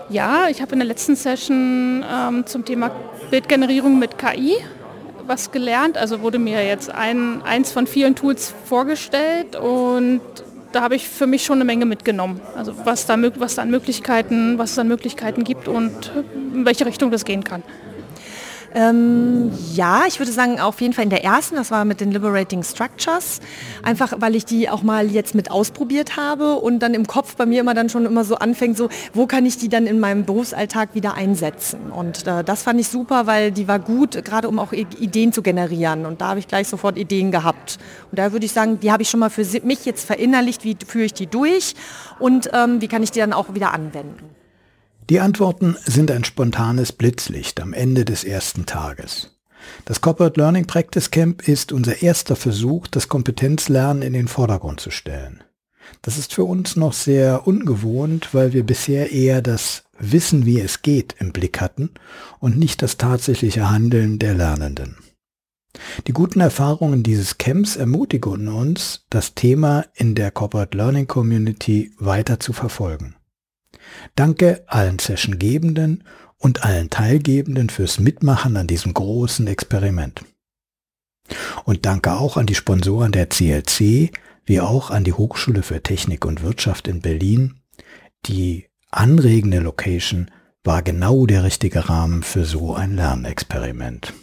Ja, 0.10 0.50
ich 0.50 0.62
habe 0.62 0.74
in 0.74 0.80
der 0.80 0.88
letzten 0.88 1.16
Session 1.16 2.06
ähm, 2.10 2.46
zum 2.46 2.64
Thema 2.64 2.92
Bildgenerierung 3.32 3.98
mit 3.98 4.18
KI 4.18 4.58
was 5.28 5.52
gelernt. 5.52 5.98
Also 5.98 6.22
wurde 6.22 6.38
mir 6.38 6.66
jetzt 6.66 6.90
ein, 6.92 7.42
eins 7.42 7.72
von 7.72 7.88
vielen 7.88 8.16
Tools 8.16 8.54
vorgestellt 8.66 9.56
und 9.56 10.22
da 10.72 10.82
habe 10.82 10.96
ich 10.96 11.08
für 11.08 11.26
mich 11.26 11.44
schon 11.44 11.58
eine 11.58 11.66
Menge 11.66 11.86
mitgenommen. 11.86 12.40
Also 12.56 12.74
was 12.84 13.06
da, 13.06 13.18
was 13.40 13.56
da 13.56 13.64
an 13.64 13.72
Möglichkeiten, 13.72 14.58
was 14.58 14.74
es 14.74 14.80
an 14.80 14.88
Möglichkeiten 14.88 15.44
gibt 15.44 15.68
und 15.68 16.12
in 16.54 16.66
welche 16.66 16.86
Richtung 16.86 17.12
das 17.12 17.26
gehen 17.26 17.44
kann. 17.44 17.64
Ähm, 18.76 19.54
ja, 19.74 20.04
ich 20.06 20.20
würde 20.20 20.34
sagen, 20.34 20.60
auf 20.60 20.82
jeden 20.82 20.94
Fall 20.94 21.06
in 21.06 21.10
der 21.10 21.24
ersten, 21.24 21.56
das 21.56 21.72
war 21.72 21.86
mit 21.86 22.02
den 22.02 22.12
Liberating 22.12 22.62
Structures. 22.62 23.40
Einfach, 23.84 24.16
weil 24.20 24.36
ich 24.36 24.44
die 24.44 24.70
auch 24.70 24.84
mal 24.84 25.10
jetzt 25.10 25.34
mit 25.34 25.50
ausprobiert 25.50 26.18
habe 26.18 26.56
und 26.56 26.80
dann 26.80 26.94
im 26.94 27.08
Kopf 27.08 27.38
bei 27.38 27.46
mir 27.46 27.62
immer 27.62 27.74
dann 27.74 27.88
schon 27.88 28.06
immer 28.06 28.26
so 28.26 28.36
anfängt, 28.36 28.76
so, 28.76 28.90
wo 29.14 29.28
kann 29.28 29.46
ich 29.46 29.58
die 29.58 29.70
dann 29.70 29.88
in 29.88 30.02
meinem 30.02 30.26
Berufsalltag 30.26 30.94
wieder 30.94 31.14
einsetzen? 31.14 31.90
Und 31.90 32.28
äh, 32.28 32.44
das 32.44 32.64
fand 32.64 32.78
ich 32.82 32.90
super, 32.90 33.28
weil 33.28 33.54
die 33.54 33.70
war 33.70 33.80
gut, 33.80 34.26
gerade 34.26 34.50
um 34.50 34.60
auch 34.60 34.74
Ideen 34.74 35.32
zu 35.32 35.42
generieren. 35.42 36.06
Und 36.06 36.20
da 36.20 36.28
habe 36.28 36.40
ich 36.40 36.48
gleich 36.50 36.68
sofort 36.68 36.98
Ideen 36.98 37.32
gehabt. 37.32 37.78
Und 38.12 38.20
da 38.20 38.34
würde 38.34 38.46
ich 38.46 38.52
sagen, 38.52 38.82
die 38.82 38.92
habe 38.92 39.04
ich 39.04 39.10
schon 39.10 39.22
mal 39.22 39.30
für 39.30 39.46
mich 39.64 39.86
jetzt 39.86 40.06
verinnerlicht, 40.06 40.66
wie 40.66 40.76
führe 40.86 41.06
ich 41.06 41.14
die 41.14 41.28
durch 41.28 41.76
und 42.20 42.50
ähm, 42.52 42.82
wie 42.82 42.90
kann 42.90 43.04
ich 43.04 43.12
die 43.12 43.20
dann 43.20 43.32
auch 43.32 43.54
wieder 43.54 43.74
anwenden. 43.74 44.35
Die 45.12 45.20
Antworten 45.20 45.78
sind 45.86 46.10
ein 46.10 46.24
spontanes 46.24 46.92
Blitzlicht 46.92 47.62
am 47.62 47.74
Ende 47.74 48.06
des 48.06 48.24
ersten 48.24 48.66
Tages. 48.66 49.38
Das 49.86 50.02
Corporate 50.02 50.40
Learning 50.40 50.66
Practice 50.66 51.12
Camp 51.12 51.48
ist 51.48 51.72
unser 51.72 52.02
erster 52.02 52.36
Versuch, 52.36 52.88
das 52.88 53.08
Kompetenzlernen 53.08 54.02
in 54.02 54.14
den 54.14 54.28
Vordergrund 54.28 54.80
zu 54.80 54.90
stellen. 54.90 55.44
Das 56.02 56.18
ist 56.18 56.34
für 56.34 56.44
uns 56.44 56.76
noch 56.76 56.94
sehr 56.94 57.46
ungewohnt, 57.46 58.34
weil 58.34 58.54
wir 58.54 58.66
bisher 58.66 59.12
eher 59.12 59.44
das 59.44 59.84
Wissen, 60.00 60.48
wie 60.48 60.60
es 60.60 60.82
geht, 60.82 61.16
im 61.20 61.32
Blick 61.32 61.62
hatten 61.62 61.92
und 62.40 62.58
nicht 62.58 62.82
das 62.82 62.98
tatsächliche 62.98 63.70
Handeln 63.70 64.18
der 64.18 64.34
Lernenden. 64.34 64.98
Die 66.08 66.14
guten 66.14 66.40
Erfahrungen 66.40 67.04
dieses 67.04 67.38
Camps 67.38 67.76
ermutigen 67.76 68.48
uns, 68.48 69.06
das 69.12 69.36
Thema 69.36 69.86
in 69.94 70.16
der 70.16 70.32
Corporate 70.32 70.76
Learning 70.76 71.06
Community 71.06 71.92
weiter 72.00 72.40
zu 72.40 72.54
verfolgen. 72.54 73.15
Danke 74.16 74.64
allen 74.68 75.00
Sessiongebenden 75.00 76.04
und 76.38 76.64
allen 76.64 76.90
Teilgebenden 76.90 77.70
fürs 77.70 78.00
Mitmachen 78.00 78.58
an 78.58 78.68
diesem 78.68 78.94
großen 78.94 79.48
Experiment. 79.48 80.24
Und 81.64 81.86
danke 81.86 82.14
auch 82.14 82.38
an 82.38 82.46
die 82.46 82.56
Sponsoren 82.56 83.12
der 83.12 83.30
CLC, 83.30 84.12
wie 84.46 84.62
auch 84.62 84.92
an 84.92 85.04
die 85.04 85.14
Hochschule 85.14 85.64
für 85.64 85.82
Technik 85.82 86.26
und 86.26 86.44
Wirtschaft 86.44 86.88
in 86.88 87.02
Berlin. 87.02 87.62
Die 88.28 88.68
anregende 88.92 89.60
Location 89.60 90.30
war 90.64 90.82
genau 90.82 91.26
der 91.26 91.44
richtige 91.44 91.90
Rahmen 91.90 92.24
für 92.24 92.46
so 92.46 92.74
ein 92.76 92.96
Lernexperiment. 92.96 94.14